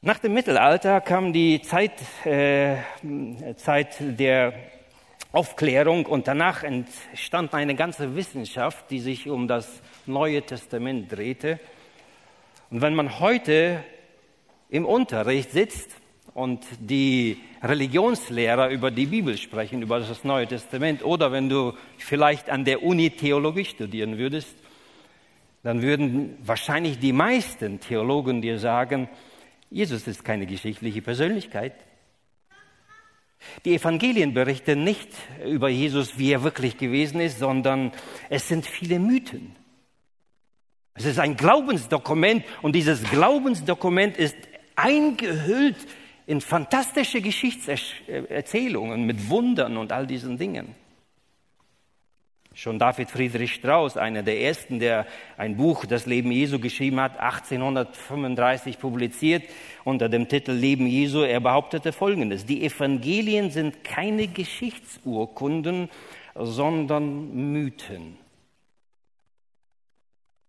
Nach 0.00 0.20
dem 0.20 0.32
Mittelalter 0.32 1.00
kam 1.00 1.32
die 1.32 1.60
Zeit, 1.60 1.90
äh, 2.24 2.76
Zeit 3.56 3.96
der 3.98 4.54
Aufklärung 5.32 6.06
und 6.06 6.28
danach 6.28 6.62
entstand 6.62 7.52
eine 7.52 7.74
ganze 7.74 8.14
Wissenschaft, 8.14 8.92
die 8.92 9.00
sich 9.00 9.28
um 9.28 9.48
das 9.48 9.82
Neue 10.06 10.42
Testament 10.42 11.10
drehte. 11.10 11.58
Und 12.70 12.80
wenn 12.80 12.94
man 12.94 13.18
heute 13.18 13.82
im 14.70 14.86
Unterricht 14.86 15.50
sitzt 15.50 15.90
und 16.32 16.64
die 16.78 17.38
Religionslehrer 17.60 18.68
über 18.68 18.92
die 18.92 19.06
Bibel 19.06 19.36
sprechen, 19.36 19.82
über 19.82 19.98
das 19.98 20.22
Neue 20.22 20.46
Testament, 20.46 21.04
oder 21.04 21.32
wenn 21.32 21.48
du 21.48 21.72
vielleicht 21.96 22.50
an 22.50 22.64
der 22.64 22.84
Uni 22.84 23.10
Theologie 23.10 23.64
studieren 23.64 24.16
würdest, 24.16 24.54
dann 25.64 25.82
würden 25.82 26.38
wahrscheinlich 26.40 27.00
die 27.00 27.12
meisten 27.12 27.80
Theologen 27.80 28.40
dir 28.42 28.60
sagen, 28.60 29.08
Jesus 29.70 30.06
ist 30.06 30.24
keine 30.24 30.46
geschichtliche 30.46 31.02
Persönlichkeit. 31.02 31.74
Die 33.64 33.74
Evangelien 33.74 34.34
berichten 34.34 34.82
nicht 34.82 35.08
über 35.44 35.68
Jesus, 35.68 36.18
wie 36.18 36.32
er 36.32 36.42
wirklich 36.42 36.76
gewesen 36.76 37.20
ist, 37.20 37.38
sondern 37.38 37.92
es 38.30 38.48
sind 38.48 38.66
viele 38.66 38.98
Mythen. 38.98 39.54
Es 40.94 41.04
ist 41.04 41.18
ein 41.20 41.36
Glaubensdokument 41.36 42.44
und 42.62 42.74
dieses 42.74 43.02
Glaubensdokument 43.04 44.16
ist 44.16 44.36
eingehüllt 44.74 45.76
in 46.26 46.40
fantastische 46.40 47.20
Geschichtserzählungen 47.20 49.04
mit 49.04 49.28
Wundern 49.28 49.76
und 49.76 49.92
all 49.92 50.06
diesen 50.06 50.38
Dingen. 50.38 50.74
Schon 52.58 52.80
David 52.80 53.08
Friedrich 53.08 53.54
Strauss, 53.54 53.96
einer 53.96 54.24
der 54.24 54.40
ersten, 54.40 54.80
der 54.80 55.06
ein 55.36 55.56
Buch, 55.56 55.84
das 55.84 56.06
Leben 56.06 56.32
Jesu 56.32 56.58
geschrieben 56.58 56.98
hat, 56.98 57.16
1835 57.20 58.80
publiziert 58.80 59.44
unter 59.84 60.08
dem 60.08 60.26
Titel 60.26 60.50
Leben 60.50 60.88
Jesu, 60.88 61.20
er 61.20 61.38
behauptete 61.38 61.92
Folgendes. 61.92 62.46
Die 62.46 62.64
Evangelien 62.64 63.52
sind 63.52 63.84
keine 63.84 64.26
Geschichtsurkunden, 64.26 65.88
sondern 66.34 67.32
Mythen. 67.52 68.16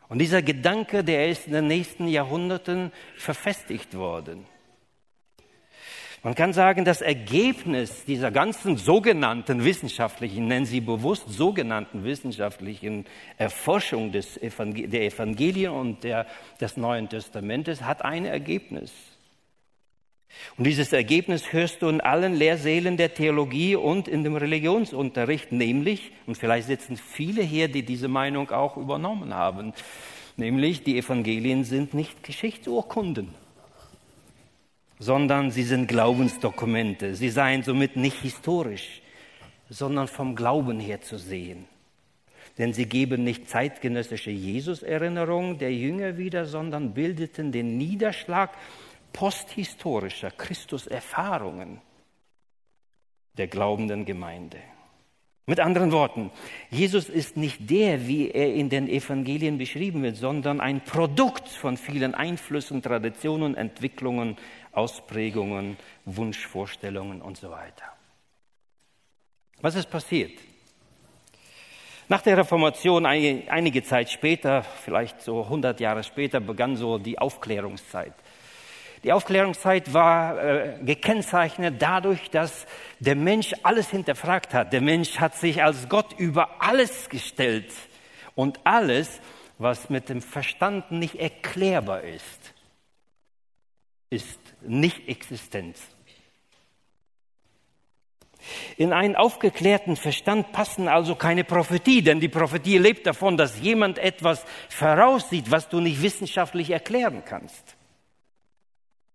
Und 0.08 0.18
dieser 0.18 0.42
Gedanke, 0.42 1.04
der 1.04 1.30
ist 1.30 1.46
in 1.46 1.54
den 1.54 1.68
nächsten 1.68 2.08
Jahrhunderten 2.08 2.92
verfestigt 3.18 3.96
worden. 3.96 4.48
Man 6.22 6.36
kann 6.36 6.52
sagen, 6.52 6.84
das 6.84 7.00
Ergebnis 7.00 8.04
dieser 8.04 8.30
ganzen 8.30 8.76
sogenannten 8.76 9.64
wissenschaftlichen, 9.64 10.48
nennen 10.48 10.66
Sie 10.66 10.82
bewusst 10.82 11.30
sogenannten 11.30 12.04
wissenschaftlichen 12.04 13.06
Erforschung 13.38 14.12
des 14.12 14.36
Evangel 14.42 14.90
der 14.90 15.04
Evangelien 15.04 15.72
und 15.72 16.04
der, 16.04 16.26
des 16.60 16.76
Neuen 16.76 17.08
Testamentes 17.08 17.84
hat 17.84 18.04
ein 18.04 18.26
Ergebnis. 18.26 18.92
Und 20.58 20.68
dieses 20.68 20.92
Ergebnis 20.92 21.54
hörst 21.54 21.82
du 21.82 21.88
in 21.88 22.02
allen 22.02 22.36
Lehrsälen 22.36 22.98
der 22.98 23.14
Theologie 23.14 23.78
und 23.78 24.10
in 24.10 24.26
dem 24.26 24.36
Religionsunterricht, 24.36 25.54
nämlich, 25.54 26.12
und 26.28 26.38
vielleicht 26.38 26.68
sitzen 26.68 26.98
viele 26.98 27.44
hier, 27.44 27.70
die 27.70 27.84
diese 27.84 28.10
Meinung 28.10 28.52
auch 28.52 28.76
übernommen 28.76 29.34
haben, 29.34 29.72
nämlich 30.36 30.84
die 30.84 30.98
Evangelien 30.98 31.64
sind 31.64 31.94
nicht 31.94 32.24
Geschichtsurkunden 32.24 33.34
sondern 35.00 35.50
sie 35.50 35.64
sind 35.64 35.88
Glaubensdokumente. 35.88 37.16
Sie 37.16 37.30
seien 37.30 37.64
somit 37.64 37.96
nicht 37.96 38.22
historisch, 38.22 39.02
sondern 39.70 40.08
vom 40.08 40.36
Glauben 40.36 40.80
her 40.80 41.02
zu 41.02 41.18
sehen. 41.18 41.66
Denn 42.58 42.74
sie 42.74 42.86
geben 42.86 43.24
nicht 43.24 43.50
zeitgenössische 43.50 44.32
Jesus-Erinnerungen 44.32 45.58
der 45.58 45.74
Jünger 45.74 46.18
wieder, 46.18 46.46
sondern 46.46 46.94
bildeten 46.94 47.54
den 47.54 47.78
Niederschlag 47.78 48.52
posthistorischer 49.14 50.32
Christuserfahrungen 50.32 51.82
der 53.38 53.48
glaubenden 53.48 54.04
Gemeinde. 54.04 54.58
Mit 55.50 55.60
anderen 55.60 55.92
Worten, 55.92 56.30
Jesus 56.70 57.10
ist 57.10 57.36
nicht 57.36 57.72
der, 57.72 58.08
wie 58.08 58.30
er 58.30 58.54
in 58.54 58.70
den 58.70 58.88
Evangelien 58.88 59.58
beschrieben 59.58 60.04
wird, 60.04 60.16
sondern 60.16 60.62
ein 60.62 60.82
Produkt 60.82 61.48
von 61.48 61.76
vielen 61.76 62.14
Einflüssen, 62.14 62.84
Traditionen, 62.84 63.56
Entwicklungen, 63.56 64.38
Ausprägungen, 64.72 65.78
Wunschvorstellungen 66.06 67.22
und 67.22 67.38
so 67.38 67.52
weiter. 67.52 67.86
Was 69.62 69.76
ist 69.76 69.90
passiert? 69.90 70.32
Nach 72.08 72.22
der 72.22 72.38
Reformation, 72.38 73.06
einige 73.06 73.84
Zeit 73.84 74.10
später, 74.10 74.64
vielleicht 74.64 75.22
so 75.22 75.44
100 75.44 75.80
Jahre 75.80 76.04
später, 76.04 76.40
begann 76.40 76.76
so 76.76 76.98
die 76.98 77.20
Aufklärungszeit. 77.20 78.14
Die 79.04 79.14
Aufklärungszeit 79.14 79.94
war 79.94 80.44
äh, 80.44 80.78
gekennzeichnet 80.84 81.76
dadurch, 81.80 82.30
dass 82.32 82.66
der 83.00 83.16
Mensch 83.16 83.54
alles 83.64 83.90
hinterfragt 83.92 84.54
hat. 84.54 84.74
Der 84.74 84.82
Mensch 84.82 85.20
hat 85.20 85.36
sich 85.36 85.64
als 85.64 85.88
Gott 85.88 86.14
über 86.18 86.62
alles 86.62 87.10
gestellt 87.10 87.72
und 88.36 88.60
alles, 88.66 89.22
was 89.58 89.90
mit 89.90 90.10
dem 90.10 90.22
Verstand 90.22 90.92
nicht 90.92 91.16
erklärbar 91.16 92.02
ist, 92.02 92.54
ist 94.10 94.40
nicht 94.62 95.08
Existenz. 95.08 95.80
In 98.78 98.94
einen 98.94 99.16
aufgeklärten 99.16 99.96
Verstand 99.96 100.52
passen 100.54 100.88
also 100.88 101.16
keine 101.16 101.44
Prophetie, 101.44 102.02
denn 102.02 102.20
die 102.20 102.30
Prophetie 102.30 102.78
lebt 102.78 103.06
davon, 103.06 103.36
dass 103.38 103.60
jemand 103.60 103.98
etwas 103.98 104.46
voraussieht, 104.70 105.52
was 105.52 105.68
du 105.70 105.80
nicht 105.82 106.02
wissenschaftlich 106.02 106.70
erklären 106.70 107.24
kannst. 107.26 107.76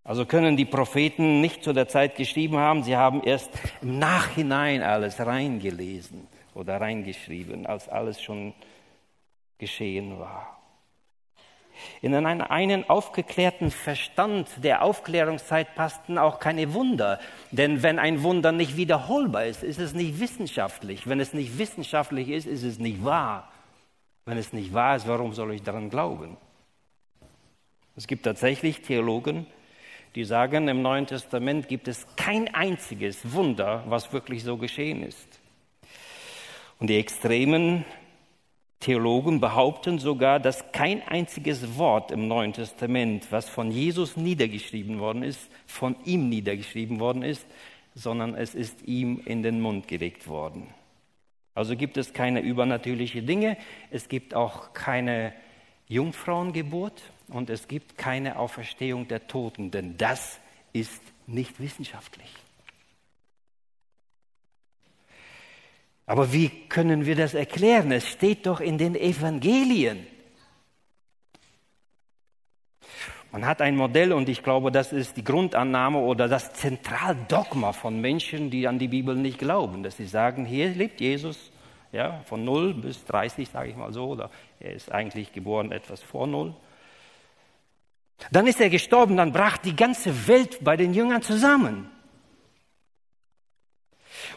Also 0.05 0.27
können 0.27 0.59
die 0.59 0.67
Propheten 0.67 1.41
nicht 1.41 1.65
zu 1.65 1.73
der 1.73 1.89
Zeit 1.89 2.17
geschrieben 2.17 2.59
haben, 2.59 2.83
sie 2.83 2.97
haben 2.97 3.23
erst 3.25 3.51
im 3.81 3.99
Nachhinein 3.99 4.83
alles 4.83 5.19
reingelesen 5.19 6.29
oder 6.53 6.79
reingeschrieben, 6.79 7.65
als 7.65 7.89
alles 7.89 8.21
schon 8.21 8.53
geschehen 9.57 10.19
war. 10.19 10.54
In 12.03 12.15
einen, 12.15 12.89
aufgeklärten 12.89 13.71
Verstand 13.71 14.49
der 14.63 14.83
Aufklärungszeit 14.83 15.75
passten 15.75 16.19
auch 16.19 16.39
keine 16.39 16.75
Wunder. 16.75 17.21
Denn 17.51 17.83
wenn 17.83 17.99
ein 17.99 18.23
Wunder 18.23 18.53
nicht 18.53 18.77
wiederholbar 18.77 19.47
ist, 19.47 19.63
ist 19.63 19.79
es 19.79 19.95
nicht 19.95 20.21
wissenschaftlich. 20.21 21.07
Wenn 21.07 21.21
es 21.21 21.33
nicht 21.33 21.59
wissenschaftlich 21.59 22.29
ist, 22.29 22.47
ist 22.47 22.63
es 22.63 22.79
nicht 22.79 23.05
wahr. 23.05 23.51
Wenn 24.27 24.39
es 24.39 24.53
nicht 24.53 24.73
wahr 24.73 24.97
ist, 24.97 25.07
warum 25.07 25.33
soll 25.33 25.55
ich 25.55 25.63
daran 25.63 25.91
glauben? 25.91 26.37
Es 27.97 28.07
gibt 28.07 28.25
tatsächlich 28.25 28.81
Theologen, 28.83 29.47
die 30.15 30.25
sagen, 30.25 30.69
im 30.69 30.83
Neuen 30.83 31.07
Testament 31.07 31.69
gibt 31.69 31.89
es 31.89 32.07
kein 32.17 32.53
einziges 32.55 33.33
Wunder, 33.33 33.85
was 33.87 34.13
wirklich 34.13 34.43
so 34.43 34.57
geschehen 34.57 35.03
ist. 35.03 35.41
Und 36.79 36.89
die 36.89 36.99
extremen 36.99 37.85
Theologen 38.85 39.41
behaupten 39.41 39.99
sogar, 39.99 40.39
dass 40.39 40.71
kein 40.73 41.01
einziges 41.09 41.79
Wort 41.79 42.11
im 42.11 42.29
Neuen 42.29 42.53
Testament, 42.53 43.29
was 43.31 43.49
von 43.49 43.71
Jesus 43.71 44.19
niedergeschrieben 44.19 45.01
worden 45.01 45.23
ist, 45.23 45.41
von 45.67 45.97
ihm 46.05 46.29
niedergeschrieben 46.29 47.01
worden 47.01 47.23
ist, 47.23 47.47
sondern 47.95 48.35
es 48.35 48.55
ist 48.55 48.83
ihm 48.83 49.23
in 49.25 49.43
den 49.43 49.63
Mund 49.63 49.89
gelegt 49.89 50.29
worden. 50.29 50.67
Also 51.55 51.77
gibt 51.77 51.97
es 51.97 52.13
keine 52.13 52.41
übernatürlichen 52.41 53.25
Dinge, 53.25 53.57
es 53.91 54.11
gibt 54.11 54.35
auch 54.35 54.75
keine 54.75 55.33
Jungfrauengeburt 55.89 57.05
und 57.29 57.49
es 57.49 57.69
gibt 57.69 57.97
keine 57.97 58.39
Auferstehung 58.39 59.09
der 59.09 59.27
Toten, 59.27 59.71
denn 59.71 59.97
das 59.97 60.39
ist 60.75 61.01
nicht 61.27 61.59
wissenschaftlich. 61.59 62.44
Aber 66.07 66.33
wie 66.33 66.49
können 66.69 67.07
wir 67.07 67.17
das 67.17 67.35
erklären? 67.35 67.91
Es 67.93 68.09
steht 68.09 68.47
doch 68.47 68.61
in 68.61 68.77
den 68.79 68.95
Evangelien. 68.95 70.07
Man 73.33 73.47
hat 73.47 73.61
ein 73.63 73.75
Modell 73.75 74.13
und 74.13 74.29
ich 74.29 74.45
glaube, 74.45 74.71
das 74.71 74.93
ist 74.93 75.17
die 75.17 75.25
Grundannahme 75.25 75.99
oder 75.99 76.29
das 76.29 76.53
Zentraldogma 76.53 77.73
von 77.73 78.01
Menschen, 78.01 78.49
die 78.49 78.69
an 78.69 78.79
die 78.79 78.87
Bibel 78.87 79.17
nicht 79.17 79.41
glauben, 79.41 79.83
dass 79.83 79.97
sie 79.97 80.07
sagen, 80.07 80.45
hier 80.45 80.69
lebt 80.69 81.01
Jesus, 81.01 81.51
ja, 81.91 82.21
von 82.27 82.45
0 82.45 82.75
bis 82.75 83.05
30, 83.07 83.49
sage 83.49 83.71
ich 83.71 83.77
mal 83.77 83.93
so, 83.93 84.11
oder 84.11 84.31
er 84.61 84.75
ist 84.75 84.93
eigentlich 84.93 85.33
geboren 85.33 85.73
etwas 85.73 86.01
vor 86.01 86.29
0. 86.29 86.55
Dann 88.31 88.47
ist 88.47 88.61
er 88.61 88.71
gestorben, 88.71 89.17
dann 89.17 89.33
brach 89.33 89.59
die 89.59 89.75
ganze 89.75 90.29
Welt 90.29 90.63
bei 90.63 90.77
den 90.77 90.95
Jüngern 90.95 91.23
zusammen. 91.23 91.91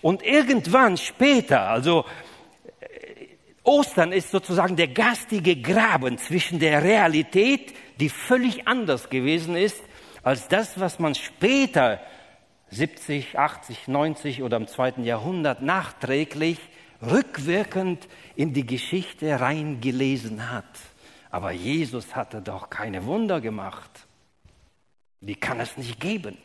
Und 0.02 0.24
irgendwann 0.24 0.98
später, 0.98 1.70
also 1.70 2.06
äh, 2.80 2.88
Ostern 3.64 4.12
ist 4.12 4.32
sozusagen 4.32 4.76
der 4.76 4.90
gastige 4.90 5.56
Graben 5.56 6.18
zwischen 6.18 6.60
der 6.60 6.84
Realität, 6.84 7.74
die 8.00 8.10
völlig 8.10 8.68
anders 8.68 9.10
gewesen 9.10 9.56
ist, 9.56 9.82
als 10.24 10.48
das, 10.48 10.80
was 10.80 11.00
man 11.00 11.16
später 11.16 12.00
70, 12.70 13.40
80, 13.40 13.88
90 13.88 14.44
oder 14.44 14.58
im 14.58 14.68
zweiten 14.68 15.04
Jahrhundert 15.04 15.62
nachträglich 15.62 16.60
rückwirkend 17.02 18.08
in 18.36 18.54
die 18.54 18.66
Geschichte 18.66 19.40
reingelesen 19.40 20.52
hat. 20.52 20.66
Aber 21.30 21.52
Jesus 21.52 22.16
hatte 22.16 22.42
doch 22.42 22.70
keine 22.70 23.06
Wunder 23.06 23.42
gemacht. 23.42 23.92
Wie 25.22 25.36
kann 25.36 25.60
es 25.60 25.78
nicht 25.78 26.00
geben? 26.00 26.38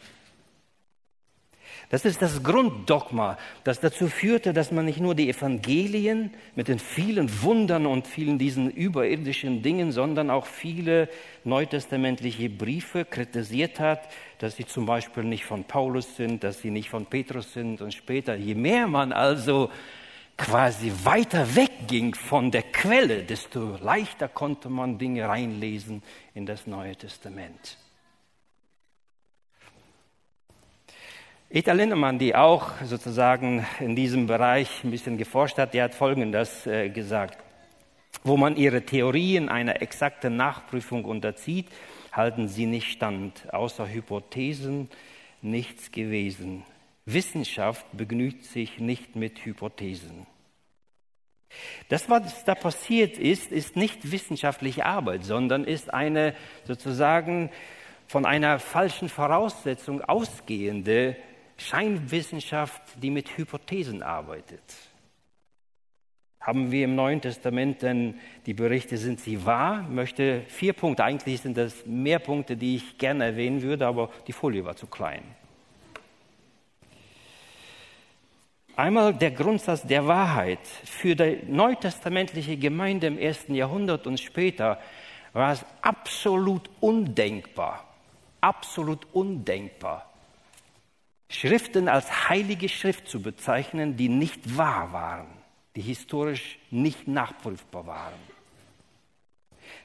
Das 1.93 2.07
ist 2.07 2.23
das 2.23 2.43
Grunddogma, 2.43 3.37
das 3.65 3.79
dazu 3.81 4.09
führte, 4.09 4.55
dass 4.55 4.73
man 4.73 4.87
nicht 4.87 4.99
nur 4.99 5.15
die 5.15 5.29
Evangelien 5.29 6.31
mit 6.57 6.69
den 6.69 6.79
vielen 6.79 7.43
Wundern 7.43 7.85
und 7.85 8.07
vielen 8.07 8.39
diesen 8.39 8.71
überirdischen 8.71 9.61
Dingen, 9.61 9.93
sondern 9.93 10.31
auch 10.31 10.47
viele 10.47 11.11
neutestamentliche 11.45 12.49
Briefe 12.49 13.05
kritisiert 13.05 13.79
hat, 13.79 14.09
dass 14.39 14.57
sie 14.57 14.65
zum 14.65 14.87
Beispiel 14.87 15.25
nicht 15.25 15.45
von 15.45 15.65
Paulus 15.65 16.17
sind, 16.17 16.43
dass 16.45 16.63
sie 16.63 16.71
nicht 16.71 16.89
von 16.89 17.05
Petrus 17.05 17.53
sind 17.53 17.83
und 17.83 17.93
später. 17.93 18.37
Je 18.37 18.55
mehr 18.55 18.87
man 18.87 19.13
also 19.13 19.69
quasi 20.39 20.91
weiter 21.05 21.55
wegging 21.55 22.15
von 22.15 22.51
der 22.51 22.63
Quelle, 22.63 23.23
desto 23.25 23.77
leichter 23.83 24.29
konnte 24.29 24.71
man 24.71 24.97
Dinge 24.97 25.29
reinlesen 25.29 26.03
in 26.35 26.47
das 26.47 26.67
Neue 26.67 26.97
Testament. 26.97 27.77
Ethel 31.55 31.77
Lindemann, 31.77 32.19
die 32.19 32.35
auch 32.35 32.81
sozusagen 32.83 33.67
in 33.79 33.95
diesem 33.95 34.27
Bereich 34.27 34.83
ein 34.85 34.91
bisschen 34.91 35.19
geforscht 35.19 35.59
hat, 35.59 35.75
die 35.75 35.83
hat 35.83 35.95
Folgendes 35.95 36.67
äh, 36.67 36.89
gesagt. 36.89 37.45
Wo 38.25 38.39
man 38.39 38.57
ihre 38.57 38.87
Theorien 38.87 39.51
einer 39.51 39.83
exakten 39.83 40.35
Nachprüfung 40.35 41.05
unterzieht, 41.05 41.67
halten 42.11 42.49
sie 42.49 42.65
nicht 42.65 42.91
stand. 42.91 43.53
Außer 43.53 43.87
Hypothesen 43.87 44.89
nichts 45.43 45.93
gewesen. 45.93 46.65
Wissenschaft 47.05 47.85
begnügt 47.93 48.47
sich 48.47 48.79
nicht 48.79 49.15
mit 49.15 49.45
Hypothesen. 49.45 50.27
Das, 51.91 52.09
was 52.09 52.47
da 52.47 52.55
passiert 52.55 53.19
ist, 53.19 53.53
ist 53.53 53.77
nicht 53.77 54.11
wissenschaftliche 54.11 54.87
Arbeit, 54.87 55.25
sondern 55.25 55.65
ist 55.65 55.93
eine 55.93 56.35
sozusagen 56.65 57.51
von 58.07 58.25
einer 58.25 58.59
falschen 58.59 59.11
Voraussetzung 59.11 60.01
ausgehende 60.01 61.15
Scheinwissenschaft, 61.63 62.83
die 63.03 63.11
mit 63.11 63.37
Hypothesen 63.37 64.03
arbeitet. 64.03 64.63
Haben 66.41 66.73
wir 66.73 66.85
im 66.85 66.97
Neuen 66.97 67.21
Testament 67.21 67.83
denn 67.83 68.19
die 68.47 68.55
Berichte, 68.55 68.97
sind 68.97 69.21
sie 69.21 69.47
wahr? 69.47 69.83
Möchte 69.83 70.43
vier 70.49 70.73
Punkte, 70.73 71.05
eigentlich 71.05 71.41
sind 71.41 71.57
das 71.57 71.87
mehr 71.87 72.19
Punkte, 72.19 72.57
die 72.57 72.77
ich 72.77 72.99
gerne 72.99 73.25
erwähnen 73.27 73.63
würde, 73.63 73.87
aber 73.87 74.11
die 74.27 74.33
Folie 74.33 74.65
war 74.65 74.75
zu 74.75 74.89
klein. 74.89 75.23
Einmal 78.75 79.15
der 79.15 79.31
Grundsatz 79.31 79.83
der 79.87 80.07
Wahrheit. 80.07 80.67
Für 80.67 81.15
die 81.15 81.41
neutestamentliche 81.47 82.57
Gemeinde 82.57 83.07
im 83.07 83.19
ersten 83.19 83.55
Jahrhundert 83.55 84.07
und 84.07 84.19
später 84.19 84.81
war 85.33 85.53
es 85.53 85.65
absolut 85.83 86.69
undenkbar, 86.81 87.85
absolut 88.41 89.07
undenkbar, 89.13 90.12
Schriften 91.33 91.89
als 91.89 92.29
heilige 92.29 92.69
Schrift 92.69 93.09
zu 93.09 93.23
bezeichnen, 93.23 93.97
die 93.97 94.11
nicht 94.11 94.57
wahr 94.57 94.93
waren, 94.93 95.27
die 95.75 95.81
historisch 95.81 96.59
nicht 96.71 97.09
nachprüfbar 97.09 97.87
waren. 97.87 98.33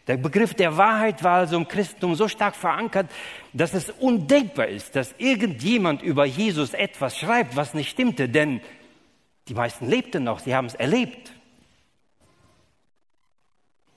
Der 0.08 0.18
Begriff 0.18 0.54
der 0.54 0.76
Wahrheit 0.76 1.24
war 1.24 1.38
also 1.38 1.56
im 1.56 1.68
Christentum 1.68 2.16
so 2.16 2.28
stark 2.28 2.56
verankert, 2.56 3.10
dass 3.54 3.74
es 3.74 3.90
undenkbar 3.90 4.68
ist, 4.68 4.96
dass 4.96 5.16
irgendjemand 5.18 6.02
über 6.02 6.26
Jesus 6.26 6.74
etwas 6.74 7.18
schreibt, 7.18 7.56
was 7.56 7.74
nicht 7.74 7.90
stimmte, 7.90 8.28
denn 8.28 8.62
die 9.48 9.54
meisten 9.54 9.88
lebten 9.88 10.26
noch, 10.26 10.40
sie 10.40 10.54
haben 10.54 10.68
es 10.68 10.76
erlebt. 10.76 11.32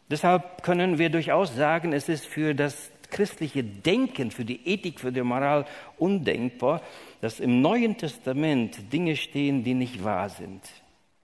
Deshalb 0.09 0.63
können 0.63 0.99
wir 0.99 1.11
durchaus 1.11 1.55
sagen, 1.55 1.93
es 1.93 2.09
ist 2.09 2.27
für 2.27 2.55
das 2.55 2.91
christliche 3.11 3.63
Denken, 3.63 4.31
für 4.31 4.45
die 4.45 4.67
Ethik, 4.67 5.01
für 5.01 5.13
die 5.13 5.23
Moral 5.23 5.67
undenkbar, 5.99 6.83
dass 7.21 7.41
im 7.41 7.61
Neuen 7.61 7.97
Testament 7.97 8.93
Dinge 8.93 9.17
stehen, 9.17 9.65
die 9.65 9.75
nicht 9.75 10.03
wahr 10.05 10.29
sind. 10.29 10.63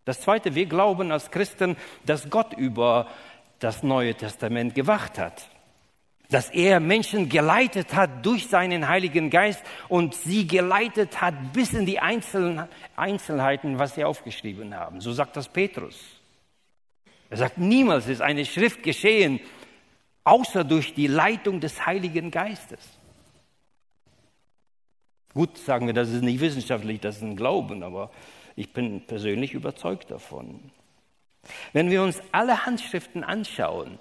Das 0.04 0.20
Zweite, 0.20 0.54
wir 0.54 0.66
glauben 0.66 1.10
als 1.10 1.30
Christen, 1.30 1.76
dass 2.04 2.30
Gott 2.30 2.52
über 2.54 3.08
das 3.58 3.82
Neue 3.82 4.14
Testament 4.14 4.74
gewacht 4.74 5.18
hat 5.18 5.48
dass 6.30 6.50
er 6.50 6.80
Menschen 6.80 7.28
geleitet 7.28 7.94
hat 7.94 8.24
durch 8.24 8.48
seinen 8.48 8.88
Heiligen 8.88 9.30
Geist 9.30 9.62
und 9.88 10.14
sie 10.14 10.46
geleitet 10.46 11.20
hat 11.20 11.52
bis 11.52 11.72
in 11.72 11.86
die 11.86 12.00
Einzelheiten, 12.00 13.78
was 13.78 13.94
sie 13.94 14.04
aufgeschrieben 14.04 14.74
haben. 14.74 15.00
So 15.00 15.12
sagt 15.12 15.36
das 15.36 15.48
Petrus. 15.48 15.96
Er 17.30 17.36
sagt, 17.36 17.58
niemals 17.58 18.08
ist 18.08 18.22
eine 18.22 18.44
Schrift 18.44 18.82
geschehen, 18.82 19.40
außer 20.24 20.64
durch 20.64 20.94
die 20.94 21.06
Leitung 21.06 21.60
des 21.60 21.86
Heiligen 21.86 22.30
Geistes. 22.30 22.95
Gut, 25.36 25.58
sagen 25.58 25.86
wir, 25.86 25.92
das 25.92 26.08
ist 26.08 26.22
nicht 26.22 26.40
wissenschaftlich, 26.40 26.98
das 26.98 27.16
ist 27.16 27.22
ein 27.22 27.36
Glauben, 27.36 27.82
aber 27.82 28.10
ich 28.56 28.72
bin 28.72 29.02
persönlich 29.02 29.52
überzeugt 29.52 30.10
davon. 30.10 30.60
Wenn 31.74 31.90
wir 31.90 32.02
uns 32.02 32.22
alle 32.32 32.64
Handschriften 32.64 33.22
anschauen, 33.22 33.98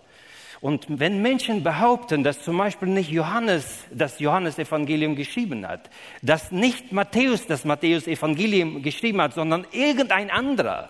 und 0.61 0.85
wenn 0.87 1.21
Menschen 1.21 1.61
behaupten, 1.61 2.23
dass 2.23 2.41
zum 2.41 2.57
Beispiel 2.57 2.87
nicht 2.87 3.11
Johannes 3.11 3.83
das 3.91 4.19
Johannesevangelium 4.19 5.17
geschrieben 5.17 5.67
hat, 5.67 5.89
dass 6.21 6.53
nicht 6.53 6.93
Matthäus 6.93 7.45
das 7.45 7.65
Matthäus-Evangelium 7.65 8.81
geschrieben 8.81 9.21
hat, 9.21 9.33
sondern 9.33 9.67
irgendein 9.73 10.31
anderer, 10.31 10.89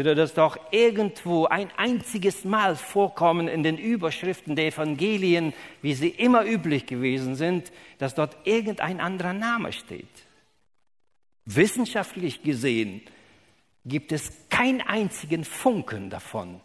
würde 0.00 0.14
das 0.14 0.32
doch 0.32 0.56
irgendwo 0.70 1.44
ein 1.44 1.70
einziges 1.76 2.46
Mal 2.46 2.74
vorkommen 2.74 3.48
in 3.48 3.62
den 3.62 3.76
Überschriften 3.76 4.56
der 4.56 4.68
Evangelien, 4.68 5.52
wie 5.82 5.92
sie 5.92 6.08
immer 6.08 6.46
üblich 6.46 6.86
gewesen 6.86 7.34
sind, 7.34 7.70
dass 7.98 8.14
dort 8.14 8.34
irgendein 8.44 8.98
anderer 8.98 9.34
Name 9.34 9.74
steht. 9.74 10.08
Wissenschaftlich 11.44 12.42
gesehen 12.42 13.02
gibt 13.84 14.10
es 14.12 14.32
keinen 14.48 14.80
einzigen 14.80 15.44
Funken 15.44 16.08
davon, 16.08 16.62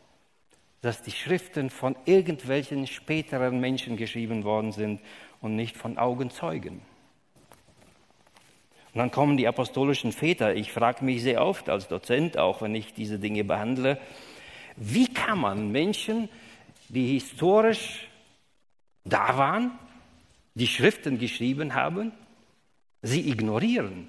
dass 0.80 1.02
die 1.02 1.12
Schriften 1.12 1.70
von 1.70 1.98
irgendwelchen 2.06 2.88
späteren 2.88 3.60
Menschen 3.60 3.98
geschrieben 3.98 4.46
worden 4.46 4.72
sind 4.72 5.02
und 5.42 5.58
nicht 5.58 5.76
von 5.76 5.98
Augenzeugen. 5.98 6.82
Und 8.96 9.00
dann 9.00 9.12
kommen 9.12 9.36
die 9.36 9.46
apostolischen 9.46 10.14
Väter. 10.14 10.56
Ich 10.56 10.72
frage 10.72 11.04
mich 11.04 11.22
sehr 11.22 11.46
oft 11.46 11.68
als 11.68 11.90
Dozent, 11.90 12.38
auch 12.38 12.62
wenn 12.62 12.74
ich 12.74 12.94
diese 12.94 13.20
Dinge 13.20 13.44
behandle, 13.44 14.00
wie 14.78 15.14
kann 15.14 15.38
man 15.38 15.70
Menschen, 15.70 16.30
die 16.88 17.12
historisch 17.12 18.08
da 19.04 19.38
waren, 19.38 19.72
die 20.54 20.68
Schriften 20.68 21.20
geschrieben 21.20 21.74
haben, 21.74 22.14
sie 23.02 23.30
ignorieren? 23.30 24.08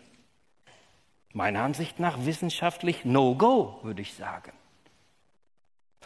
Meiner 1.33 1.64
Ansicht 1.64 1.99
nach 1.99 2.25
wissenschaftlich 2.25 3.05
No-Go, 3.05 3.81
würde 3.83 4.03
ich 4.03 4.14
sagen. 4.14 4.53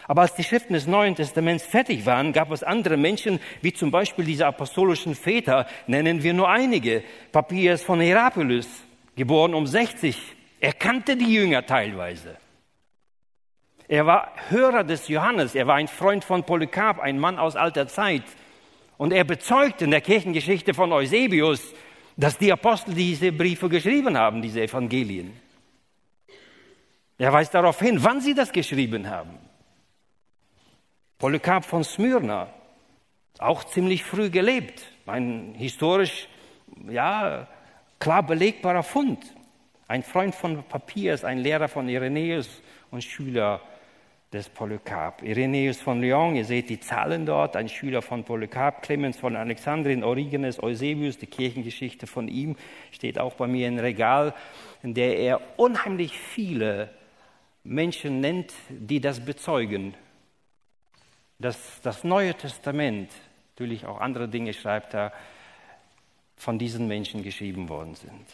Aber 0.06 0.22
als 0.22 0.34
die 0.34 0.44
Schriften 0.44 0.74
des 0.74 0.86
Neuen 0.86 1.14
Testaments 1.14 1.64
fertig 1.64 2.06
waren, 2.06 2.32
gab 2.32 2.50
es 2.50 2.62
andere 2.62 2.96
Menschen, 2.96 3.40
wie 3.62 3.72
zum 3.72 3.90
Beispiel 3.90 4.24
diese 4.24 4.46
apostolischen 4.46 5.14
Väter, 5.14 5.66
nennen 5.86 6.22
wir 6.22 6.34
nur 6.34 6.48
einige. 6.48 7.02
Papias 7.32 7.82
von 7.82 8.00
Hierapolis, 8.00 8.68
geboren 9.16 9.54
um 9.54 9.66
60. 9.66 10.16
Er 10.60 10.72
kannte 10.72 11.16
die 11.16 11.32
Jünger 11.32 11.64
teilweise. 11.64 12.36
Er 13.88 14.06
war 14.06 14.32
Hörer 14.50 14.84
des 14.84 15.08
Johannes, 15.08 15.54
er 15.54 15.66
war 15.66 15.74
ein 15.74 15.88
Freund 15.88 16.24
von 16.24 16.44
Polycarp, 16.44 17.00
ein 17.00 17.18
Mann 17.18 17.38
aus 17.38 17.56
alter 17.56 17.88
Zeit. 17.88 18.22
Und 18.98 19.12
er 19.12 19.24
bezeugt 19.24 19.82
in 19.82 19.90
der 19.90 20.00
Kirchengeschichte 20.00 20.74
von 20.74 20.92
Eusebius, 20.92 21.74
dass 22.16 22.38
die 22.38 22.52
Apostel 22.52 22.94
diese 22.94 23.32
Briefe 23.32 23.68
geschrieben 23.68 24.16
haben, 24.16 24.42
diese 24.42 24.62
Evangelien. 24.62 25.32
Er 27.18 27.32
weist 27.32 27.52
darauf 27.54 27.80
hin, 27.80 28.02
wann 28.02 28.20
sie 28.20 28.34
das 28.34 28.52
geschrieben 28.52 29.08
haben. 29.08 29.38
Polycarp 31.20 31.66
von 31.66 31.84
Smyrna, 31.84 32.48
auch 33.38 33.62
ziemlich 33.64 34.04
früh 34.04 34.30
gelebt, 34.30 34.82
ein 35.04 35.54
historisch, 35.54 36.28
ja, 36.88 37.46
klar 37.98 38.22
belegbarer 38.22 38.82
Fund. 38.82 39.18
Ein 39.86 40.02
Freund 40.02 40.34
von 40.34 40.62
Papiers, 40.62 41.22
ein 41.22 41.36
Lehrer 41.36 41.68
von 41.68 41.90
Irenäus 41.90 42.62
und 42.90 43.04
Schüler 43.04 43.60
des 44.32 44.48
Polycarp. 44.48 45.22
Irenäus 45.22 45.78
von 45.82 46.00
Lyon, 46.00 46.36
ihr 46.36 46.46
seht 46.46 46.70
die 46.70 46.80
Zahlen 46.80 47.26
dort, 47.26 47.54
ein 47.54 47.68
Schüler 47.68 48.00
von 48.00 48.24
Polycarp, 48.24 48.80
Clemens 48.80 49.18
von 49.18 49.36
Alexandrien, 49.36 50.02
Origenes, 50.02 50.62
Eusebius, 50.62 51.18
die 51.18 51.26
Kirchengeschichte 51.26 52.06
von 52.06 52.28
ihm 52.28 52.56
steht 52.92 53.18
auch 53.18 53.34
bei 53.34 53.46
mir 53.46 53.68
im 53.68 53.78
Regal, 53.78 54.32
in 54.82 54.94
der 54.94 55.18
er 55.18 55.40
unheimlich 55.58 56.18
viele 56.18 56.88
Menschen 57.62 58.20
nennt, 58.20 58.54
die 58.70 59.02
das 59.02 59.20
bezeugen, 59.22 59.94
dass 61.40 61.80
das 61.82 62.04
Neue 62.04 62.34
Testament, 62.34 63.10
natürlich 63.54 63.86
auch 63.86 63.98
andere 64.00 64.28
Dinge 64.28 64.52
schreibt 64.52 64.94
er, 64.94 65.12
von 66.36 66.58
diesen 66.58 66.86
Menschen 66.86 67.22
geschrieben 67.22 67.68
worden 67.68 67.94
sind. 67.94 68.26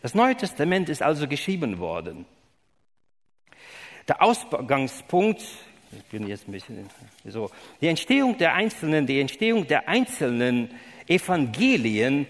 Das 0.00 0.14
Neue 0.14 0.36
Testament 0.36 0.88
ist 0.88 1.02
also 1.02 1.28
geschrieben 1.28 1.78
worden. 1.78 2.24
Der 4.08 4.22
Ausgangspunkt, 4.22 5.42
ich 5.92 6.04
bin 6.04 6.26
jetzt 6.26 6.48
ein 6.48 6.52
bisschen 6.52 6.88
so, 7.24 7.50
die 7.80 7.88
Entstehung 7.88 8.38
der 8.38 8.54
einzelnen, 8.54 9.06
die 9.06 9.20
Entstehung 9.20 9.66
der 9.66 9.88
einzelnen 9.88 10.70
Evangelien 11.06 12.26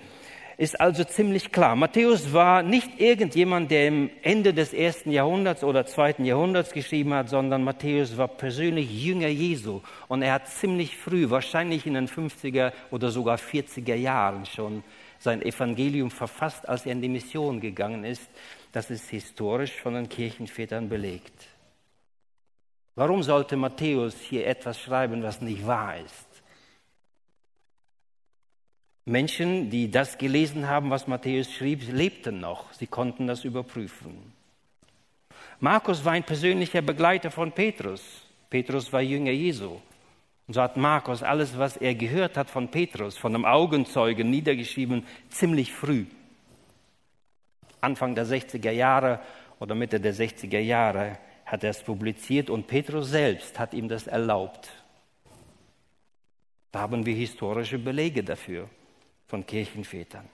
ist 0.61 0.79
also 0.79 1.05
ziemlich 1.05 1.53
klar. 1.53 1.75
Matthäus 1.75 2.35
war 2.35 2.63
nicht 2.63 3.01
irgendjemand, 3.01 3.71
der 3.71 3.89
im 3.89 4.11
Ende 4.21 4.53
des 4.53 4.75
ersten 4.75 5.11
Jahrhunderts 5.11 5.65
oder 5.65 5.87
zweiten 5.87 6.27
Jahrhunderts 6.27 6.73
geschrieben 6.73 7.15
hat, 7.15 7.31
sondern 7.31 7.65
Matthäus 7.65 8.19
war 8.19 8.29
persönlich 8.29 8.93
Jünger 9.03 9.29
Jesu. 9.29 9.81
Und 10.07 10.21
er 10.21 10.35
hat 10.35 10.49
ziemlich 10.49 10.99
früh, 10.99 11.31
wahrscheinlich 11.31 11.87
in 11.87 11.95
den 11.95 12.09
50er 12.09 12.75
oder 12.91 13.11
sogar 13.11 13.39
40er 13.39 13.95
Jahren 13.95 14.45
schon, 14.45 14.85
sein 15.19 15.41
Evangelium 15.41 16.11
verfasst, 16.11 16.69
als 16.69 16.85
er 16.85 16.93
in 16.93 17.01
die 17.01 17.09
Mission 17.09 17.59
gegangen 17.59 18.05
ist. 18.05 18.29
Das 18.71 18.91
ist 18.91 19.09
historisch 19.09 19.81
von 19.81 19.95
den 19.95 20.11
Kirchenvätern 20.11 20.91
belegt. 20.91 21.49
Warum 22.97 23.23
sollte 23.23 23.57
Matthäus 23.57 24.21
hier 24.21 24.47
etwas 24.47 24.79
schreiben, 24.79 25.23
was 25.23 25.41
nicht 25.41 25.67
wahr 25.67 25.97
ist? 26.05 26.30
Menschen, 29.11 29.71
die 29.71 29.91
das 29.91 30.19
gelesen 30.19 30.69
haben, 30.69 30.89
was 30.91 31.09
Matthäus 31.09 31.53
schrieb, 31.53 31.93
lebten 31.93 32.39
noch. 32.39 32.73
Sie 32.73 32.87
konnten 32.87 33.27
das 33.27 33.45
überprüfen. 33.45 34.33
Markus 35.59 36.05
war 36.05 36.13
ein 36.13 36.23
persönlicher 36.23 36.81
Begleiter 36.81 37.33
von 37.33 37.51
Petrus. 37.51 38.03
Petrus 38.49 38.93
war 38.93 39.03
Jünger 39.03 39.33
Jesu. 39.33 39.81
Und 40.47 40.55
so 40.55 40.63
hat 40.63 40.77
Markus 40.77 41.25
alles, 41.25 41.59
was 41.59 41.77
er 41.77 41.97
gehört 41.97 42.37
hat 42.37 42.49
von 42.49 42.69
Petrus, 42.71 43.19
von 43.19 43.35
einem 43.35 43.45
Augenzeugen 43.45 44.31
niedergeschrieben, 44.31 45.05
ziemlich 45.29 45.73
früh. 45.73 46.07
Anfang 47.81 48.15
der 48.15 48.27
60er 48.27 48.71
Jahre 48.71 49.19
oder 49.59 49.75
Mitte 49.75 49.99
der 49.99 50.15
60er 50.15 50.61
Jahre 50.61 51.19
hat 51.45 51.65
er 51.65 51.71
es 51.71 51.83
publiziert 51.83 52.49
und 52.49 52.69
Petrus 52.69 53.11
selbst 53.11 53.59
hat 53.59 53.75
ihm 53.75 53.89
das 53.89 54.07
erlaubt. 54.07 54.71
Da 56.71 56.79
haben 56.79 57.05
wir 57.05 57.15
historische 57.15 57.79
Belege 57.79 58.23
dafür 58.23 58.69
von 59.31 59.47
Kirchenvätern. 59.47 60.29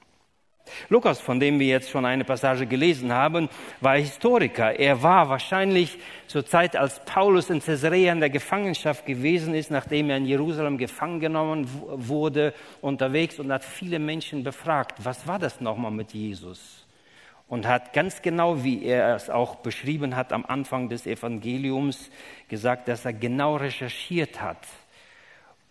Lukas, 0.88 1.20
von 1.20 1.38
dem 1.38 1.60
wir 1.60 1.66
jetzt 1.66 1.90
schon 1.90 2.04
eine 2.04 2.24
Passage 2.24 2.66
gelesen 2.66 3.12
haben, 3.12 3.48
war 3.80 3.96
Historiker. 3.96 4.78
Er 4.78 5.02
war 5.02 5.28
wahrscheinlich 5.28 5.98
zur 6.26 6.44
Zeit, 6.44 6.76
als 6.76 7.04
Paulus 7.04 7.50
in 7.50 7.60
Caesarea 7.60 8.12
in 8.12 8.20
der 8.20 8.30
Gefangenschaft 8.30 9.06
gewesen 9.06 9.54
ist, 9.54 9.70
nachdem 9.70 10.10
er 10.10 10.16
in 10.16 10.26
Jerusalem 10.26 10.76
gefangen 10.76 11.20
genommen 11.20 11.68
wurde, 11.70 12.52
unterwegs 12.80 13.38
und 13.38 13.52
hat 13.52 13.64
viele 13.64 13.98
Menschen 13.98 14.42
befragt, 14.42 15.04
was 15.04 15.26
war 15.26 15.38
das 15.38 15.60
nochmal 15.60 15.92
mit 15.92 16.12
Jesus? 16.12 16.84
Und 17.48 17.68
hat 17.68 17.92
ganz 17.92 18.22
genau, 18.22 18.64
wie 18.64 18.84
er 18.84 19.14
es 19.14 19.30
auch 19.30 19.56
beschrieben 19.56 20.16
hat 20.16 20.32
am 20.32 20.44
Anfang 20.44 20.88
des 20.88 21.06
Evangeliums, 21.06 22.10
gesagt, 22.48 22.88
dass 22.88 23.04
er 23.04 23.12
genau 23.12 23.54
recherchiert 23.54 24.40
hat 24.40 24.58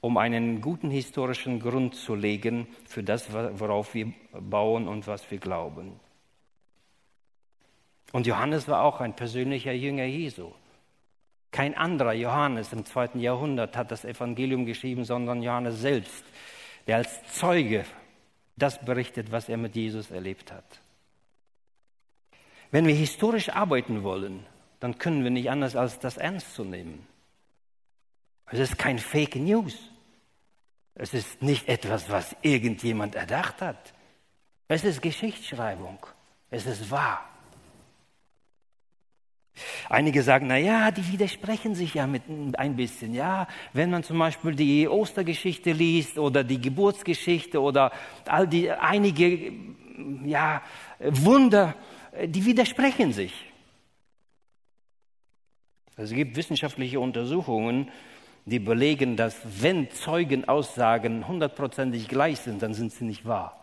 um 0.05 0.17
einen 0.17 0.61
guten 0.61 0.91
historischen 0.91 1.59
Grund 1.59 1.95
zu 1.95 2.13
legen 2.13 2.67
für 2.87 3.01
das, 3.01 3.33
worauf 3.33 3.95
wir 3.95 4.13
bauen 4.39 4.87
und 4.87 5.07
was 5.07 5.31
wir 5.31 5.39
glauben. 5.39 5.99
Und 8.11 8.27
Johannes 8.27 8.67
war 8.67 8.83
auch 8.83 9.01
ein 9.01 9.15
persönlicher 9.15 9.71
Jünger 9.71 10.03
Jesu. 10.03 10.51
Kein 11.49 11.75
anderer 11.75 12.13
Johannes 12.13 12.71
im 12.71 12.85
zweiten 12.85 13.19
Jahrhundert 13.19 13.75
hat 13.75 13.89
das 13.89 14.05
Evangelium 14.05 14.67
geschrieben, 14.67 15.05
sondern 15.05 15.41
Johannes 15.41 15.81
selbst, 15.81 16.23
der 16.85 16.97
als 16.97 17.23
Zeuge 17.33 17.83
das 18.57 18.85
berichtet, 18.85 19.31
was 19.31 19.49
er 19.49 19.57
mit 19.57 19.75
Jesus 19.75 20.11
erlebt 20.11 20.51
hat. 20.51 20.81
Wenn 22.69 22.85
wir 22.85 22.93
historisch 22.93 23.49
arbeiten 23.49 24.03
wollen, 24.03 24.45
dann 24.79 24.99
können 24.99 25.23
wir 25.23 25.31
nicht 25.31 25.49
anders 25.49 25.75
als 25.75 25.97
das 25.97 26.17
ernst 26.17 26.53
zu 26.53 26.63
nehmen. 26.63 27.07
Es 28.51 28.59
ist 28.59 28.77
kein 28.77 28.99
Fake 28.99 29.35
News. 29.37 29.75
Es 30.95 31.13
ist 31.13 31.41
nicht 31.41 31.67
etwas, 31.67 32.09
was 32.09 32.35
irgendjemand 32.41 33.15
erdacht 33.15 33.61
hat. 33.61 33.93
Es 34.67 34.83
ist 34.83 35.01
Geschichtsschreibung. 35.01 35.99
Es 36.49 36.65
ist 36.65 36.89
wahr. 36.89 37.29
Einige 39.89 40.21
sagen, 40.23 40.47
na 40.47 40.57
ja, 40.57 40.91
die 40.91 41.11
widersprechen 41.11 41.75
sich 41.75 41.93
ja 41.93 42.07
mit 42.07 42.23
ein 42.57 42.75
bisschen, 42.75 43.13
ja. 43.13 43.47
Wenn 43.73 43.89
man 43.89 44.03
zum 44.03 44.19
Beispiel 44.19 44.55
die 44.55 44.87
Ostergeschichte 44.87 45.71
liest 45.71 46.17
oder 46.17 46.43
die 46.43 46.59
Geburtsgeschichte 46.59 47.61
oder 47.61 47.91
all 48.25 48.47
die 48.47 48.71
einige, 48.71 49.53
ja, 50.25 50.61
Wunder, 50.99 51.75
die 52.25 52.45
widersprechen 52.45 53.13
sich. 53.13 53.33
Es 55.97 56.11
gibt 56.11 56.35
wissenschaftliche 56.35 56.99
Untersuchungen, 56.99 57.89
die 58.45 58.59
belegen, 58.59 59.17
dass 59.17 59.35
wenn 59.61 59.89
Zeugenaussagen 59.89 61.27
hundertprozentig 61.27 62.07
gleich 62.07 62.39
sind, 62.39 62.61
dann 62.61 62.73
sind 62.73 62.91
sie 62.91 63.05
nicht 63.05 63.25
wahr. 63.25 63.61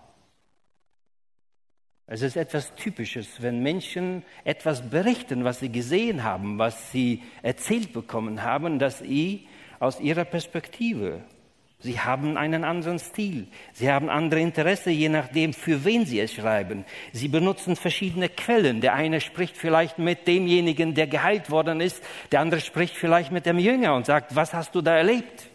Es 2.07 2.20
ist 2.20 2.37
etwas 2.37 2.74
Typisches, 2.74 3.41
wenn 3.41 3.62
Menschen 3.62 4.24
etwas 4.45 4.91
berichten, 4.91 5.45
was 5.45 5.61
sie 5.61 5.70
gesehen 5.70 6.24
haben, 6.24 6.59
was 6.59 6.91
sie 6.91 7.22
erzählt 7.43 7.93
bekommen 7.93 8.43
haben, 8.43 8.78
dass 8.78 8.99
sie 8.99 9.47
aus 9.78 10.01
ihrer 10.01 10.24
Perspektive, 10.24 11.24
sie 11.83 12.01
haben 12.01 12.37
einen 12.37 12.64
anderen 12.64 12.99
Stil, 12.99 13.49
sie 13.72 13.91
haben 13.91 14.09
andere 14.09 14.41
Interesse, 14.41 14.91
je 14.91 15.09
nachdem, 15.09 15.53
für 15.53 15.85
wen 15.85 16.07
sie 16.07 16.20
es 16.20 16.33
schreiben. 16.33 16.85
Sie 17.12 17.28
benutzen 17.28 17.76
verschiedene 17.76 18.28
Quellen. 18.28 18.80
Der 18.80 18.95
eine 18.95 19.20
spricht 19.20 19.57
vielleicht 19.57 19.99
mit 19.99 20.26
demjenigen, 20.26 20.95
der 20.95 21.07
geheilt 21.07 21.51
worden 21.51 21.80
ist, 21.80 22.03
der 22.30 22.41
andere 22.41 22.61
spricht 22.61 22.97
vielleicht 22.97 23.33
mit 23.33 23.47
dem 23.47 23.59
Jünger 23.59 23.95
und 23.95 24.07
sagt, 24.07 24.35
was 24.35 24.55
hast 24.55 24.74
du 24.74 24.80
da 24.80 24.97
erlebt? 24.97 25.51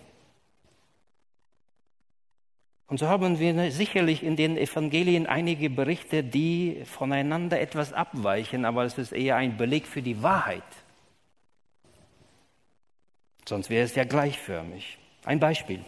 Und 2.88 3.00
so 3.00 3.08
haben 3.10 3.38
wir 3.38 3.72
sicherlich 3.72 4.24
in 4.24 4.38
den 4.38 4.58
Evangelien 4.58 5.28
einige 5.28 5.70
Berichte, 5.70 6.24
die 6.24 6.84
voneinander 6.86 7.60
etwas 7.60 7.92
abweichen, 7.92 8.64
aber 8.64 8.86
es 8.86 8.98
ist 8.98 9.12
eher 9.12 9.36
ein 9.36 9.58
Beleg 9.58 9.86
für 9.86 10.02
die 10.02 10.24
Wahrheit. 10.24 10.64
Sonst 13.48 13.70
wäre 13.70 13.84
es 13.84 13.96
ja 13.96 14.06
gleichförmig. 14.06 14.98
Ein 15.26 15.40
Beispiel. 15.40 15.84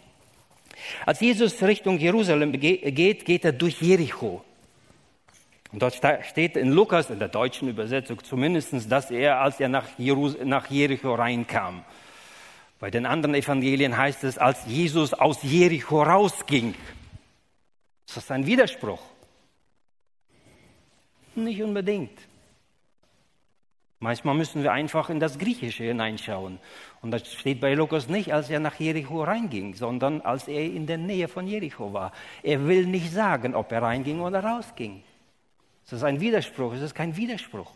Als 1.06 1.20
Jesus 1.20 1.62
Richtung 1.62 1.98
Jerusalem 1.98 2.52
geht, 2.52 3.26
geht 3.26 3.46
er 3.46 3.52
durch 3.52 3.82
Jericho. 3.82 4.44
Und 5.72 5.82
dort 5.82 6.00
steht 6.26 6.58
in 6.58 6.72
Lukas, 6.72 7.10
in 7.10 7.20
der 7.20 7.28
deutschen 7.28 7.70
Übersetzung 7.70 8.24
zumindest, 8.24 8.92
dass 8.92 9.12
er, 9.12 9.40
als 9.40 9.60
er 9.60 9.70
nach, 9.70 9.88
Jericho 10.70 11.14
reinkam. 11.14 11.84
Bei 12.80 12.90
den 12.90 13.06
anderen 13.06 13.36
Evangelien 13.36 13.98
heißt 13.98 14.24
es, 14.24 14.38
als 14.38 14.66
Jesus 14.66 15.14
aus 15.14 15.44
Jericho 15.44 16.02
rausging. 16.02 16.74
Ist 18.08 18.18
das 18.18 18.32
ein 18.32 18.46
Widerspruch? 18.46 19.02
Nicht 21.36 21.62
unbedingt. 21.62 22.29
Manchmal 24.02 24.36
müssen 24.36 24.64
wir 24.64 24.72
einfach 24.72 25.10
in 25.10 25.20
das 25.20 25.38
Griechische 25.38 25.84
hineinschauen. 25.84 26.60
Und 27.02 27.12
das 27.12 27.34
steht 27.34 27.60
bei 27.60 27.74
Lukas 27.74 28.08
nicht, 28.08 28.34
als 28.34 28.50
er 28.50 28.62
nach 28.62 28.80
Jericho 28.80 29.24
reinging, 29.24 29.74
sondern 29.74 30.22
als 30.22 30.48
er 30.48 30.64
in 30.64 30.88
der 30.88 30.98
Nähe 30.98 31.28
von 31.28 31.46
Jericho 31.48 31.92
war. 31.92 32.14
Er 32.42 32.66
will 32.66 32.86
nicht 32.86 33.12
sagen, 33.12 33.56
ob 33.56 33.72
er 33.74 33.82
reinging 33.82 34.22
oder 34.22 34.42
rausging. 34.42 35.04
Das 35.84 36.00
ist 36.00 36.04
ein 36.04 36.22
Widerspruch, 36.22 36.74
es 36.74 36.82
ist 36.82 36.96
kein 36.96 37.18
Widerspruch. 37.18 37.72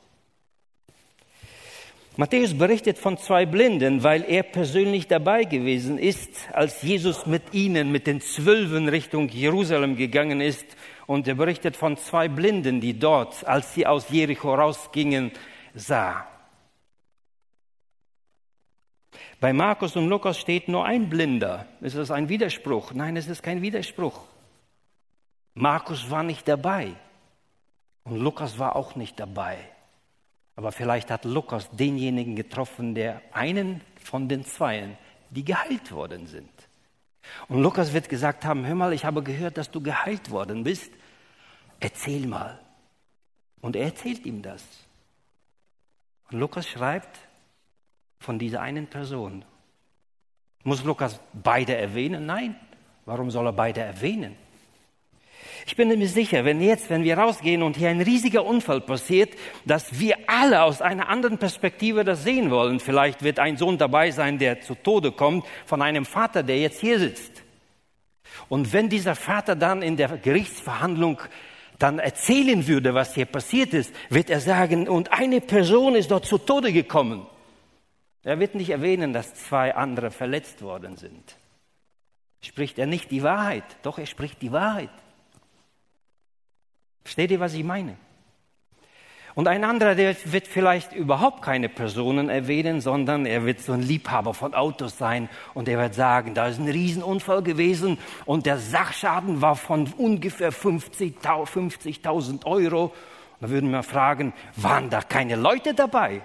Matthäus 2.15 2.55
berichtet 2.55 2.99
von 2.99 3.17
zwei 3.17 3.47
Blinden, 3.47 4.03
weil 4.03 4.23
er 4.23 4.43
persönlich 4.43 5.07
dabei 5.07 5.45
gewesen 5.45 5.97
ist, 5.97 6.47
als 6.53 6.83
Jesus 6.83 7.25
mit 7.25 7.53
ihnen, 7.53 7.91
mit 7.91 8.05
den 8.05 8.21
Zwölfen 8.21 8.87
Richtung 8.87 9.29
Jerusalem 9.29 9.95
gegangen 9.95 10.39
ist. 10.39 10.65
Und 11.07 11.27
er 11.27 11.33
berichtet 11.33 11.75
von 11.75 11.97
zwei 11.97 12.27
Blinden, 12.29 12.79
die 12.79 12.99
dort, 12.99 13.45
als 13.47 13.73
sie 13.73 13.87
aus 13.87 14.09
Jericho 14.09 14.53
rausgingen, 14.53 15.31
sah. 15.73 16.27
Bei 19.39 19.53
Markus 19.53 19.95
und 19.95 20.07
Lukas 20.07 20.39
steht 20.39 20.67
nur 20.67 20.85
ein 20.85 21.09
Blinder. 21.09 21.67
Ist 21.81 21.97
das 21.97 22.11
ein 22.11 22.29
Widerspruch? 22.29 22.93
Nein, 22.93 23.17
es 23.17 23.27
ist 23.27 23.43
kein 23.43 23.61
Widerspruch. 23.61 24.21
Markus 25.53 26.09
war 26.09 26.23
nicht 26.23 26.47
dabei 26.47 26.95
und 28.03 28.17
Lukas 28.17 28.57
war 28.57 28.75
auch 28.75 28.95
nicht 28.95 29.19
dabei. 29.19 29.57
Aber 30.55 30.71
vielleicht 30.71 31.09
hat 31.09 31.25
Lukas 31.25 31.69
denjenigen 31.71 32.35
getroffen, 32.35 32.95
der 32.95 33.21
einen 33.31 33.81
von 34.01 34.29
den 34.29 34.45
Zweien, 34.45 34.97
die 35.29 35.43
geheilt 35.43 35.91
worden 35.91 36.27
sind. 36.27 36.49
Und 37.47 37.61
Lukas 37.61 37.93
wird 37.93 38.09
gesagt 38.09 38.45
haben, 38.45 38.65
hör 38.65 38.75
mal, 38.75 38.93
ich 38.93 39.05
habe 39.05 39.23
gehört, 39.23 39.57
dass 39.57 39.71
du 39.71 39.81
geheilt 39.81 40.29
worden 40.29 40.63
bist. 40.63 40.91
Erzähl 41.79 42.27
mal. 42.27 42.59
Und 43.61 43.75
er 43.75 43.85
erzählt 43.85 44.25
ihm 44.25 44.41
das. 44.41 44.63
Und 46.31 46.39
Lukas 46.39 46.67
schreibt 46.67 47.19
von 48.19 48.39
dieser 48.39 48.61
einen 48.61 48.87
Person. 48.87 49.45
Muss 50.63 50.83
Lukas 50.83 51.19
beide 51.33 51.75
erwähnen? 51.75 52.25
Nein. 52.25 52.55
Warum 53.05 53.29
soll 53.31 53.47
er 53.47 53.53
beide 53.53 53.81
erwähnen? 53.81 54.35
Ich 55.65 55.75
bin 55.75 55.87
mir 55.87 56.07
sicher, 56.07 56.45
wenn 56.45 56.61
jetzt, 56.61 56.89
wenn 56.89 57.03
wir 57.03 57.17
rausgehen 57.17 57.63
und 57.63 57.77
hier 57.77 57.89
ein 57.89 58.01
riesiger 58.01 58.45
Unfall 58.45 58.81
passiert, 58.81 59.33
dass 59.65 59.99
wir 59.99 60.17
alle 60.27 60.63
aus 60.63 60.81
einer 60.81 61.09
anderen 61.09 61.37
Perspektive 61.37 62.03
das 62.03 62.23
sehen 62.23 62.51
wollen. 62.51 62.79
Vielleicht 62.79 63.23
wird 63.23 63.39
ein 63.39 63.57
Sohn 63.57 63.77
dabei 63.77 64.11
sein, 64.11 64.39
der 64.39 64.61
zu 64.61 64.75
Tode 64.75 65.11
kommt, 65.11 65.45
von 65.65 65.81
einem 65.81 66.05
Vater, 66.05 66.43
der 66.43 66.59
jetzt 66.59 66.81
hier 66.81 66.99
sitzt. 66.99 67.43
Und 68.49 68.73
wenn 68.73 68.89
dieser 68.89 69.15
Vater 69.15 69.55
dann 69.55 69.81
in 69.81 69.95
der 69.95 70.17
Gerichtsverhandlung 70.17 71.21
dann 71.79 71.99
erzählen 71.99 72.67
würde, 72.67 72.93
was 72.93 73.15
hier 73.15 73.25
passiert 73.25 73.73
ist, 73.73 73.93
wird 74.09 74.29
er 74.29 74.39
sagen, 74.39 74.87
und 74.87 75.11
eine 75.11 75.41
Person 75.41 75.95
ist 75.95 76.11
dort 76.11 76.25
zu 76.25 76.37
Tode 76.37 76.71
gekommen. 76.71 77.27
Er 78.23 78.39
wird 78.39 78.55
nicht 78.55 78.69
erwähnen, 78.69 79.13
dass 79.13 79.33
zwei 79.33 79.75
andere 79.75 80.11
verletzt 80.11 80.61
worden 80.61 80.97
sind. 80.97 81.35
Spricht 82.41 82.79
er 82.79 82.85
nicht 82.85 83.11
die 83.11 83.23
Wahrheit? 83.23 83.63
Doch, 83.83 83.97
er 83.97 84.05
spricht 84.05 84.41
die 84.41 84.51
Wahrheit. 84.51 84.89
Versteht 87.03 87.31
ihr, 87.31 87.39
was 87.39 87.53
ich 87.53 87.63
meine? 87.63 87.97
Und 89.35 89.47
ein 89.47 89.63
anderer, 89.63 89.95
der 89.95 90.15
wird 90.25 90.47
vielleicht 90.47 90.93
überhaupt 90.93 91.41
keine 91.41 91.67
Personen 91.67 92.29
erwähnen, 92.29 92.81
sondern 92.81 93.25
er 93.25 93.45
wird 93.45 93.61
so 93.61 93.73
ein 93.73 93.81
Liebhaber 93.81 94.33
von 94.35 94.53
Autos 94.53 94.97
sein 94.97 95.27
und 95.55 95.67
er 95.67 95.79
wird 95.79 95.95
sagen, 95.95 96.35
da 96.35 96.47
ist 96.47 96.59
ein 96.59 96.67
Riesenunfall 96.67 97.41
gewesen 97.41 97.97
und 98.25 98.45
der 98.45 98.59
Sachschaden 98.59 99.41
war 99.41 99.55
von 99.55 99.91
ungefähr 99.97 100.53
50.000 100.53 101.45
50 101.47 102.45
Euro. 102.45 102.93
Da 103.39 103.49
würden 103.49 103.71
wir 103.71 103.83
fragen, 103.83 104.33
waren 104.55 104.89
da 104.89 105.01
keine 105.01 105.35
Leute 105.35 105.73
dabei? 105.73 106.21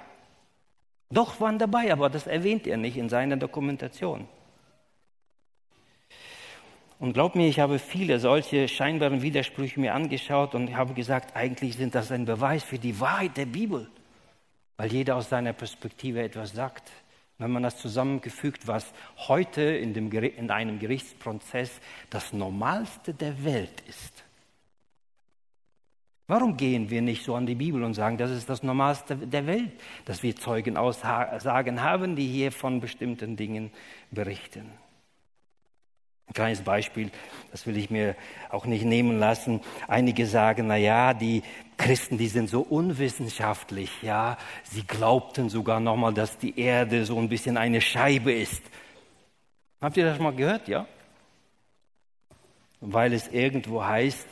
Doch 1.11 1.41
waren 1.41 1.59
dabei, 1.59 1.91
aber 1.91 2.11
das 2.11 2.27
erwähnt 2.27 2.67
er 2.67 2.77
nicht 2.77 2.99
in 2.99 3.09
seiner 3.09 3.37
Dokumentation. 3.37 4.29
Und 6.99 7.13
glaub 7.13 7.37
mir, 7.37 7.47
ich 7.47 7.61
habe 7.61 7.79
viele 7.79 8.19
solche 8.19 8.67
scheinbaren 8.67 9.23
Widersprüche 9.23 9.79
mir 9.79 9.95
angeschaut 9.95 10.55
und 10.55 10.75
habe 10.77 10.95
gesagt, 10.95 11.37
eigentlich 11.37 11.77
sind 11.77 11.95
das 11.95 12.11
ein 12.11 12.25
Beweis 12.25 12.65
für 12.65 12.79
die 12.79 12.99
Wahrheit 12.99 13.37
der 13.37 13.47
Bibel, 13.47 13.89
weil 14.77 14.93
jeder 14.93 15.17
aus 15.17 15.29
seiner 15.29 15.53
Perspektive 15.53 16.23
etwas 16.23 16.53
sagt. 16.53 16.91
Wenn 17.41 17.53
man 17.53 17.63
das 17.63 17.79
zusammengefügt, 17.79 18.67
was 18.67 18.93
heute 19.29 19.63
in, 19.63 19.95
dem, 19.95 20.11
in 20.11 20.51
einem 20.51 20.81
Gerichtsprozess 20.81 21.81
das 22.11 22.33
Normalste 22.33 23.15
der 23.15 23.45
Welt 23.45 23.81
ist. 23.89 24.25
Warum 26.27 26.57
gehen 26.57 26.91
wir 26.91 27.01
nicht 27.01 27.25
so 27.25 27.37
an 27.37 27.47
die 27.47 27.55
Bibel 27.55 27.85
und 27.85 27.95
sagen, 27.95 28.19
das 28.19 28.33
ist 28.33 28.51
das 28.51 28.65
Normalste 28.65 29.17
der 29.17 29.47
Welt, 29.47 29.71
dass 30.05 30.25
wir 30.25 30.35
Zeugenaussagen 30.35 31.83
haben, 31.83 32.17
die 32.17 32.27
hier 32.27 32.51
von 32.51 32.81
bestimmten 32.81 33.37
Dingen 33.37 33.71
berichten? 34.11 34.73
Ein 36.29 36.35
kleines 36.35 36.61
Beispiel, 36.61 37.11
das 37.51 37.67
will 37.67 37.77
ich 37.79 37.91
mir 37.91 38.15
auch 38.51 38.67
nicht 38.67 38.85
nehmen 38.85 39.19
lassen. 39.19 39.61
Einige 39.87 40.27
sagen, 40.27 40.67
na 40.67 40.77
ja, 40.77 41.15
die 41.15 41.43
Christen, 41.79 42.19
die 42.19 42.29
sind 42.29 42.51
so 42.51 42.61
unwissenschaftlich, 42.61 43.91
ja. 44.03 44.37
Sie 44.65 44.83
glaubten 44.83 45.49
sogar 45.49 45.81
nochmal, 45.81 46.13
dass 46.13 46.37
die 46.37 46.59
Erde 46.59 47.07
so 47.07 47.19
ein 47.19 47.29
bisschen 47.29 47.57
eine 47.57 47.81
Scheibe 47.81 48.33
ist. 48.33 48.63
Habt 49.81 49.97
ihr 49.97 50.05
das 50.05 50.19
mal 50.19 50.35
gehört, 50.35 50.69
ja? 50.69 50.87
Weil 52.81 53.13
es 53.15 53.29
irgendwo 53.29 53.85
heißt, 53.85 54.27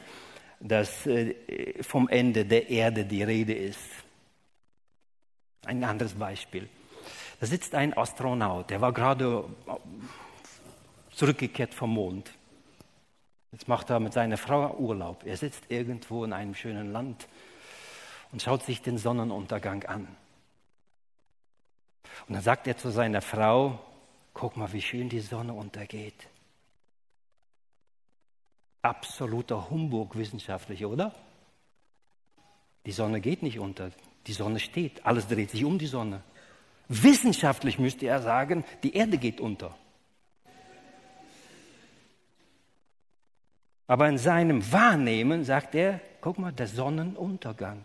dass 0.61 1.07
äh, 1.07 1.35
vom 1.83 2.09
Ende 2.09 2.45
der 2.45 2.69
Erde 2.69 3.05
die 3.05 3.23
Rede 3.23 3.55
ist. 3.55 3.81
Ein 5.65 5.83
anderes 5.83 6.15
Beispiel. 6.15 6.69
Da 7.41 7.47
sitzt 7.47 7.75
ein 7.75 7.97
Astronaut, 7.97 8.71
der 8.71 8.81
war 8.81 8.93
gerade 8.93 9.45
zurückgekehrt 11.17 11.75
vom 11.75 11.95
Mond. 11.95 12.31
Jetzt 13.51 13.69
macht 13.69 13.89
er 13.91 14.01
mit 14.01 14.13
seiner 14.13 14.37
Frau 14.37 14.77
Urlaub. 14.77 15.25
Er 15.25 15.37
sitzt 15.37 15.65
irgendwo 15.71 16.25
in 16.25 16.33
einem 16.33 16.55
schönen 16.55 16.93
Land 16.93 17.27
und 18.33 18.43
schaut 18.43 18.63
sich 18.63 18.83
den 18.83 18.99
Sonnenuntergang 18.99 19.85
an. 19.85 20.07
Und 22.29 22.35
dann 22.35 22.43
sagt 22.43 22.67
er 22.67 22.77
zu 22.77 22.91
seiner 22.91 23.23
Frau, 23.23 23.81
Guck 24.35 24.59
mal, 24.59 24.71
wie 24.75 24.83
schön 24.83 25.09
die 25.09 25.21
Sonne 25.21 25.55
untergeht. 25.55 26.29
Absoluter 28.83 29.71
Humbug 29.71 30.15
wissenschaftlich, 30.15 30.85
oder? 30.85 31.15
Die 32.85 32.93
Sonne 32.93 33.23
geht 33.23 33.43
nicht 33.43 33.59
unter, 33.59 33.91
die 34.27 34.35
Sonne 34.35 34.61
steht, 34.61 35.07
alles 35.07 35.27
dreht 35.27 35.51
sich 35.51 35.65
um 35.65 35.79
die 35.79 35.87
Sonne. 35.87 36.23
Wissenschaftlich 36.89 37.79
müsste 37.79 38.07
er 38.07 38.21
sagen, 38.21 38.63
die 38.83 38.95
Erde 38.95 39.17
geht 39.17 39.41
unter. 39.41 39.75
Aber 43.87 44.09
in 44.09 44.19
seinem 44.19 44.73
Wahrnehmen 44.73 45.45
sagt 45.45 45.75
er, 45.75 46.01
guck 46.21 46.39
mal, 46.39 46.53
der 46.53 46.67
Sonnenuntergang. 46.67 47.85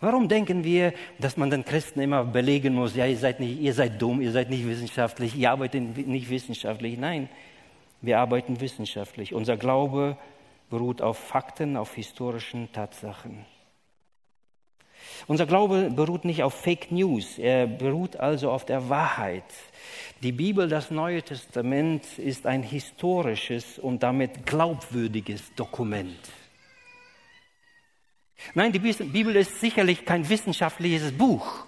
Warum 0.00 0.28
denken 0.28 0.62
wir, 0.64 0.92
dass 1.18 1.36
man 1.36 1.50
den 1.50 1.64
Christen 1.64 2.00
immer 2.00 2.24
belegen 2.24 2.74
muss, 2.74 2.94
ja, 2.94 3.06
ihr 3.06 3.16
seid, 3.16 3.40
nicht, 3.40 3.60
ihr 3.60 3.74
seid 3.74 4.00
dumm, 4.00 4.20
ihr 4.20 4.30
seid 4.30 4.48
nicht 4.48 4.66
wissenschaftlich, 4.66 5.34
ihr 5.36 5.50
arbeitet 5.50 6.06
nicht 6.06 6.30
wissenschaftlich? 6.30 6.98
Nein, 6.98 7.28
wir 8.00 8.18
arbeiten 8.18 8.60
wissenschaftlich. 8.60 9.34
Unser 9.34 9.56
Glaube 9.56 10.16
beruht 10.70 11.02
auf 11.02 11.18
Fakten, 11.18 11.76
auf 11.76 11.94
historischen 11.94 12.70
Tatsachen. 12.72 13.44
Unser 15.26 15.46
Glaube 15.46 15.90
beruht 15.90 16.24
nicht 16.24 16.42
auf 16.42 16.54
Fake 16.54 16.90
News, 16.90 17.38
er 17.38 17.66
beruht 17.66 18.16
also 18.16 18.50
auf 18.50 18.64
der 18.64 18.88
Wahrheit. 18.88 19.44
Die 20.22 20.32
Bibel, 20.32 20.68
das 20.68 20.90
Neue 20.90 21.22
Testament, 21.22 22.18
ist 22.18 22.46
ein 22.46 22.62
historisches 22.62 23.78
und 23.78 24.02
damit 24.02 24.46
glaubwürdiges 24.46 25.54
Dokument. 25.54 26.18
Nein, 28.54 28.72
die 28.72 28.78
Bibel 28.78 29.36
ist 29.36 29.60
sicherlich 29.60 30.04
kein 30.04 30.28
wissenschaftliches 30.28 31.12
Buch. 31.12 31.66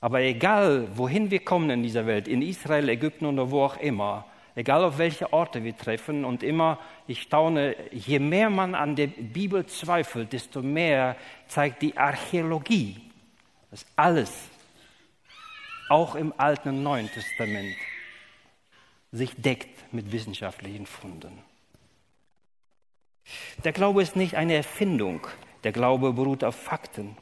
Aber 0.00 0.20
egal, 0.20 0.88
wohin 0.94 1.30
wir 1.30 1.40
kommen 1.40 1.70
in 1.70 1.82
dieser 1.82 2.06
Welt, 2.06 2.28
in 2.28 2.42
Israel, 2.42 2.88
Ägypten 2.88 3.26
oder 3.26 3.50
wo 3.50 3.62
auch 3.62 3.76
immer, 3.78 4.29
egal 4.60 4.84
auf 4.84 4.98
welche 4.98 5.32
Orte 5.32 5.64
wir 5.64 5.74
treffen 5.74 6.22
und 6.22 6.42
immer, 6.42 6.78
ich 7.06 7.22
staune, 7.22 7.74
je 7.92 8.18
mehr 8.18 8.50
man 8.50 8.74
an 8.74 8.94
der 8.94 9.06
Bibel 9.06 9.64
zweifelt, 9.64 10.34
desto 10.34 10.60
mehr 10.60 11.16
zeigt 11.48 11.80
die 11.80 11.96
Archäologie, 11.96 13.00
dass 13.70 13.86
alles, 13.96 14.30
auch 15.88 16.14
im 16.14 16.34
Alten 16.36 16.68
und 16.68 16.82
Neuen 16.82 17.10
Testament, 17.10 17.74
sich 19.12 19.34
deckt 19.34 19.92
mit 19.94 20.12
wissenschaftlichen 20.12 20.84
Funden. 20.84 21.38
Der 23.64 23.72
Glaube 23.72 24.02
ist 24.02 24.14
nicht 24.14 24.34
eine 24.34 24.54
Erfindung, 24.54 25.26
der 25.64 25.72
Glaube 25.72 26.12
beruht 26.12 26.44
auf 26.44 26.54
Fakten. 26.54 27.16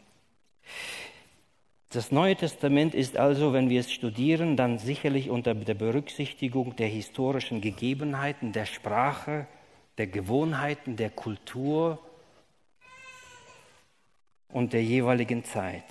Das 1.90 2.12
Neue 2.12 2.36
Testament 2.36 2.94
ist 2.94 3.16
also, 3.16 3.54
wenn 3.54 3.70
wir 3.70 3.80
es 3.80 3.90
studieren, 3.90 4.56
dann 4.58 4.78
sicherlich 4.78 5.30
unter 5.30 5.54
der 5.54 5.72
Berücksichtigung 5.72 6.76
der 6.76 6.88
historischen 6.88 7.62
Gegebenheiten, 7.62 8.52
der 8.52 8.66
Sprache, 8.66 9.46
der 9.96 10.06
Gewohnheiten, 10.06 10.96
der 10.96 11.08
Kultur 11.08 11.98
und 14.48 14.74
der 14.74 14.84
jeweiligen 14.84 15.44
Zeit. 15.44 15.84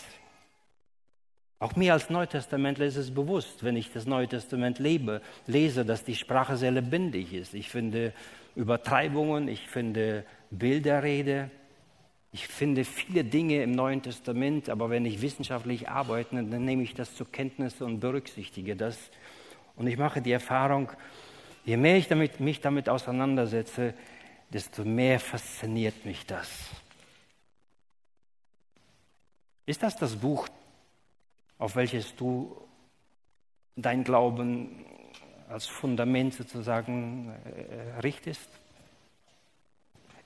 Auch 1.57 1.75
mir 1.75 1.93
als 1.93 2.11
Neutestamentler 2.11 2.85
ist 2.85 2.97
es 2.97 3.11
bewusst, 3.11 3.63
wenn 3.63 3.75
ich 3.75 3.91
das 3.91 4.05
Neue 4.05 4.27
Testament 4.27 4.77
lebe, 4.77 5.23
lese, 5.47 5.83
dass 5.83 6.03
die 6.03 6.15
Sprache 6.15 6.57
sehr 6.57 6.69
lebendig 6.69 7.33
ist. 7.33 7.55
Ich 7.55 7.69
finde 7.69 8.13
Übertreibungen, 8.55 9.47
ich 9.47 9.67
finde 9.67 10.23
Bilderrede, 10.51 11.49
ich 12.31 12.47
finde 12.47 12.83
viele 12.83 13.23
Dinge 13.23 13.63
im 13.63 13.71
Neuen 13.71 14.01
Testament, 14.01 14.69
aber 14.69 14.89
wenn 14.89 15.05
ich 15.05 15.21
wissenschaftlich 15.21 15.89
arbeite, 15.89 16.35
dann 16.35 16.65
nehme 16.65 16.83
ich 16.83 16.93
das 16.93 17.15
zur 17.15 17.31
Kenntnis 17.31 17.81
und 17.81 17.99
berücksichtige 17.99 18.75
das. 18.75 18.97
Und 19.75 19.87
ich 19.87 19.97
mache 19.97 20.21
die 20.21 20.31
Erfahrung, 20.31 20.91
je 21.65 21.77
mehr 21.77 21.97
ich 21.97 22.07
damit, 22.07 22.39
mich 22.39 22.59
damit 22.59 22.89
auseinandersetze, 22.89 23.93
desto 24.49 24.83
mehr 24.83 25.19
fasziniert 25.19 26.05
mich 26.05 26.25
das. 26.25 26.49
Ist 29.65 29.83
das 29.83 29.95
das 29.95 30.15
Buch, 30.15 30.47
auf 31.57 31.75
welches 31.75 32.15
du 32.15 32.55
dein 33.75 34.03
Glauben 34.03 34.85
als 35.49 35.67
Fundament 35.67 36.33
sozusagen 36.33 37.33
äh, 37.45 37.99
richtest? 37.99 38.49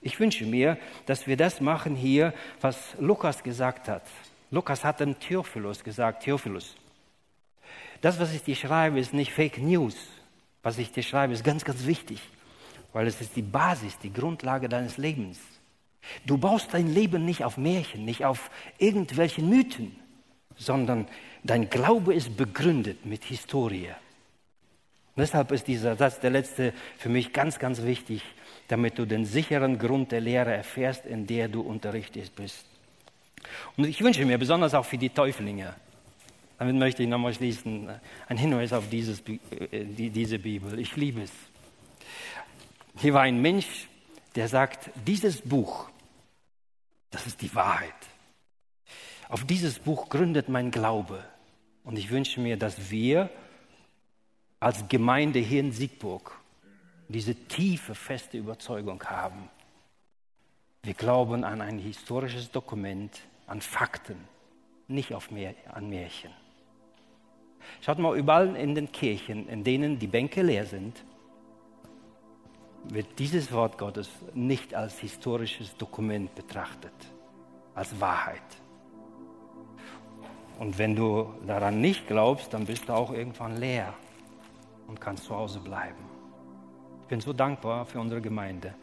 Ich 0.02 0.20
wünsche 0.20 0.46
mir, 0.46 0.78
dass 1.06 1.28
wir 1.28 1.38
das 1.38 1.62
machen 1.62 1.96
hier, 1.96 2.34
was 2.60 2.96
Lukas 3.00 3.44
gesagt 3.44 3.88
hat. 3.88 4.04
Lukas 4.50 4.84
hat 4.84 5.00
dem 5.00 5.20
Theophilus 5.20 5.84
gesagt, 5.84 6.24
Theophilus, 6.24 6.76
das, 8.02 8.20
was 8.20 8.34
ich 8.34 8.44
dir 8.44 8.56
schreibe, 8.56 9.00
ist 9.00 9.14
nicht 9.14 9.32
Fake 9.32 9.60
News. 9.60 9.96
Was 10.64 10.78
ich 10.80 10.92
dir 10.92 11.04
schreibe, 11.04 11.34
ist 11.34 11.44
ganz, 11.44 11.64
ganz 11.64 11.86
wichtig, 11.86 12.22
weil 12.94 13.08
es 13.08 13.22
ist 13.22 13.36
die 13.36 13.42
Basis, 13.44 13.98
die 14.00 14.12
Grundlage 14.12 14.70
deines 14.70 14.98
Lebens. 14.98 15.40
Du 16.26 16.38
baust 16.38 16.74
dein 16.74 16.88
Leben 16.88 17.26
nicht 17.26 17.44
auf 17.44 17.58
Märchen, 17.58 18.06
nicht 18.06 18.26
auf 18.26 18.50
irgendwelchen 18.80 19.50
Mythen, 19.50 19.96
sondern 20.56 21.08
dein 21.44 21.70
Glaube 21.70 22.14
ist 22.14 22.36
begründet 22.36 23.06
mit 23.06 23.24
Historie. 23.24 23.90
Und 25.16 25.22
deshalb 25.22 25.52
ist 25.52 25.68
dieser 25.68 25.96
Satz, 25.96 26.20
der 26.20 26.32
letzte, 26.32 26.74
für 26.98 27.10
mich 27.10 27.34
ganz, 27.34 27.60
ganz 27.60 27.84
wichtig 27.84 28.24
damit 28.72 28.98
du 28.98 29.06
den 29.06 29.26
sicheren 29.26 29.78
Grund 29.78 30.14
der 30.14 30.22
Lehre 30.22 30.54
erfährst, 30.54 31.06
in 31.06 31.28
der 31.28 31.50
du 31.50 31.60
unterrichtet 31.60 32.34
bist. 32.34 32.66
Und 33.76 33.86
ich 33.86 34.02
wünsche 34.02 34.26
mir 34.26 34.38
besonders 34.38 34.74
auch 34.74 34.86
für 34.86 34.98
die 34.98 35.10
Täuflinge, 35.10 35.76
damit 36.58 36.76
möchte 36.78 37.04
ich 37.04 37.10
nochmal 37.10 37.34
schließen, 37.34 37.90
ein 38.30 38.38
Hinweis 38.38 38.72
auf 38.72 38.88
dieses, 38.90 39.22
äh, 39.28 39.84
diese 39.84 40.40
Bibel. 40.40 40.80
Ich 40.80 40.96
liebe 40.96 41.24
es. 41.24 41.32
Hier 42.98 43.14
war 43.14 43.24
ein 43.24 43.42
Mensch, 43.42 43.90
der 44.36 44.48
sagt, 44.48 44.90
dieses 45.06 45.42
Buch, 45.42 45.90
das 47.10 47.28
ist 47.28 47.42
die 47.42 47.54
Wahrheit. 47.54 47.94
Auf 49.28 49.44
dieses 49.44 49.80
Buch 49.80 50.08
gründet 50.08 50.48
mein 50.48 50.72
Glaube. 50.72 51.26
Und 51.84 51.98
ich 51.98 52.10
wünsche 52.10 52.40
mir, 52.40 52.56
dass 52.56 52.90
wir 52.90 53.30
als 54.62 54.88
Gemeinde 54.88 55.40
hier 55.40 55.60
in 55.60 55.74
Siegburg 55.74 56.41
diese 57.12 57.36
tiefe, 57.36 57.96
feste 57.96 58.38
Überzeugung 58.38 59.04
haben. 59.04 59.50
Wir 60.84 60.94
glauben 60.94 61.44
an 61.44 61.62
ein 61.62 61.78
historisches 61.78 62.52
Dokument, 62.52 63.20
an 63.48 63.62
Fakten, 63.62 64.18
nicht 64.88 65.14
auf 65.14 65.32
Mehr, 65.32 65.54
an 65.74 65.90
Märchen. 65.90 66.32
Schaut 67.82 68.00
mal, 68.00 68.18
überall 68.18 68.56
in 68.56 68.76
den 68.76 68.92
Kirchen, 68.92 69.48
in 69.48 69.64
denen 69.64 70.00
die 70.00 70.08
Bänke 70.08 70.42
leer 70.42 70.66
sind, 70.66 71.04
wird 72.86 73.20
dieses 73.20 73.52
Wort 73.52 73.78
Gottes 73.78 74.10
nicht 74.34 74.74
als 74.74 74.98
historisches 75.00 75.78
Dokument 75.78 76.34
betrachtet, 76.34 76.94
als 77.76 78.00
Wahrheit. 78.00 78.42
Und 80.58 80.78
wenn 80.78 80.96
du 80.96 81.34
daran 81.46 81.80
nicht 81.80 82.08
glaubst, 82.08 82.54
dann 82.54 82.66
bist 82.66 82.90
du 82.90 82.94
auch 82.94 83.14
irgendwann 83.14 83.58
leer 83.58 83.94
und 84.88 85.00
kannst 85.00 85.26
zu 85.26 85.36
Hause 85.36 85.60
bleiben 85.60 86.11
bin 87.12 87.20
so 87.20 87.34
dankbar 87.34 87.86
für 87.86 88.00
unsere 88.00 88.22
Gemeinde, 88.22 88.74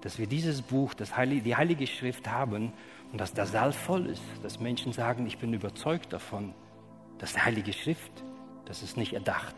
dass 0.00 0.16
wir 0.16 0.28
dieses 0.28 0.62
Buch, 0.62 0.94
das 0.94 1.16
Heilige, 1.16 1.42
die 1.42 1.56
Heilige 1.56 1.88
Schrift 1.88 2.30
haben 2.30 2.72
und 3.10 3.20
dass 3.20 3.34
der 3.34 3.46
Saal 3.46 3.72
voll 3.72 4.06
ist, 4.06 4.22
dass 4.44 4.60
Menschen 4.60 4.92
sagen, 4.92 5.26
ich 5.26 5.38
bin 5.38 5.52
überzeugt 5.52 6.12
davon, 6.12 6.54
dass 7.18 7.32
die 7.32 7.40
Heilige 7.40 7.72
Schrift, 7.72 8.12
das 8.64 8.84
ist 8.84 8.96
nicht 8.96 9.12
erdacht. 9.12 9.56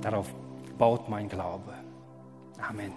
Darauf 0.00 0.34
baut 0.78 1.10
mein 1.10 1.28
Glaube. 1.28 1.74
Amen. 2.58 2.92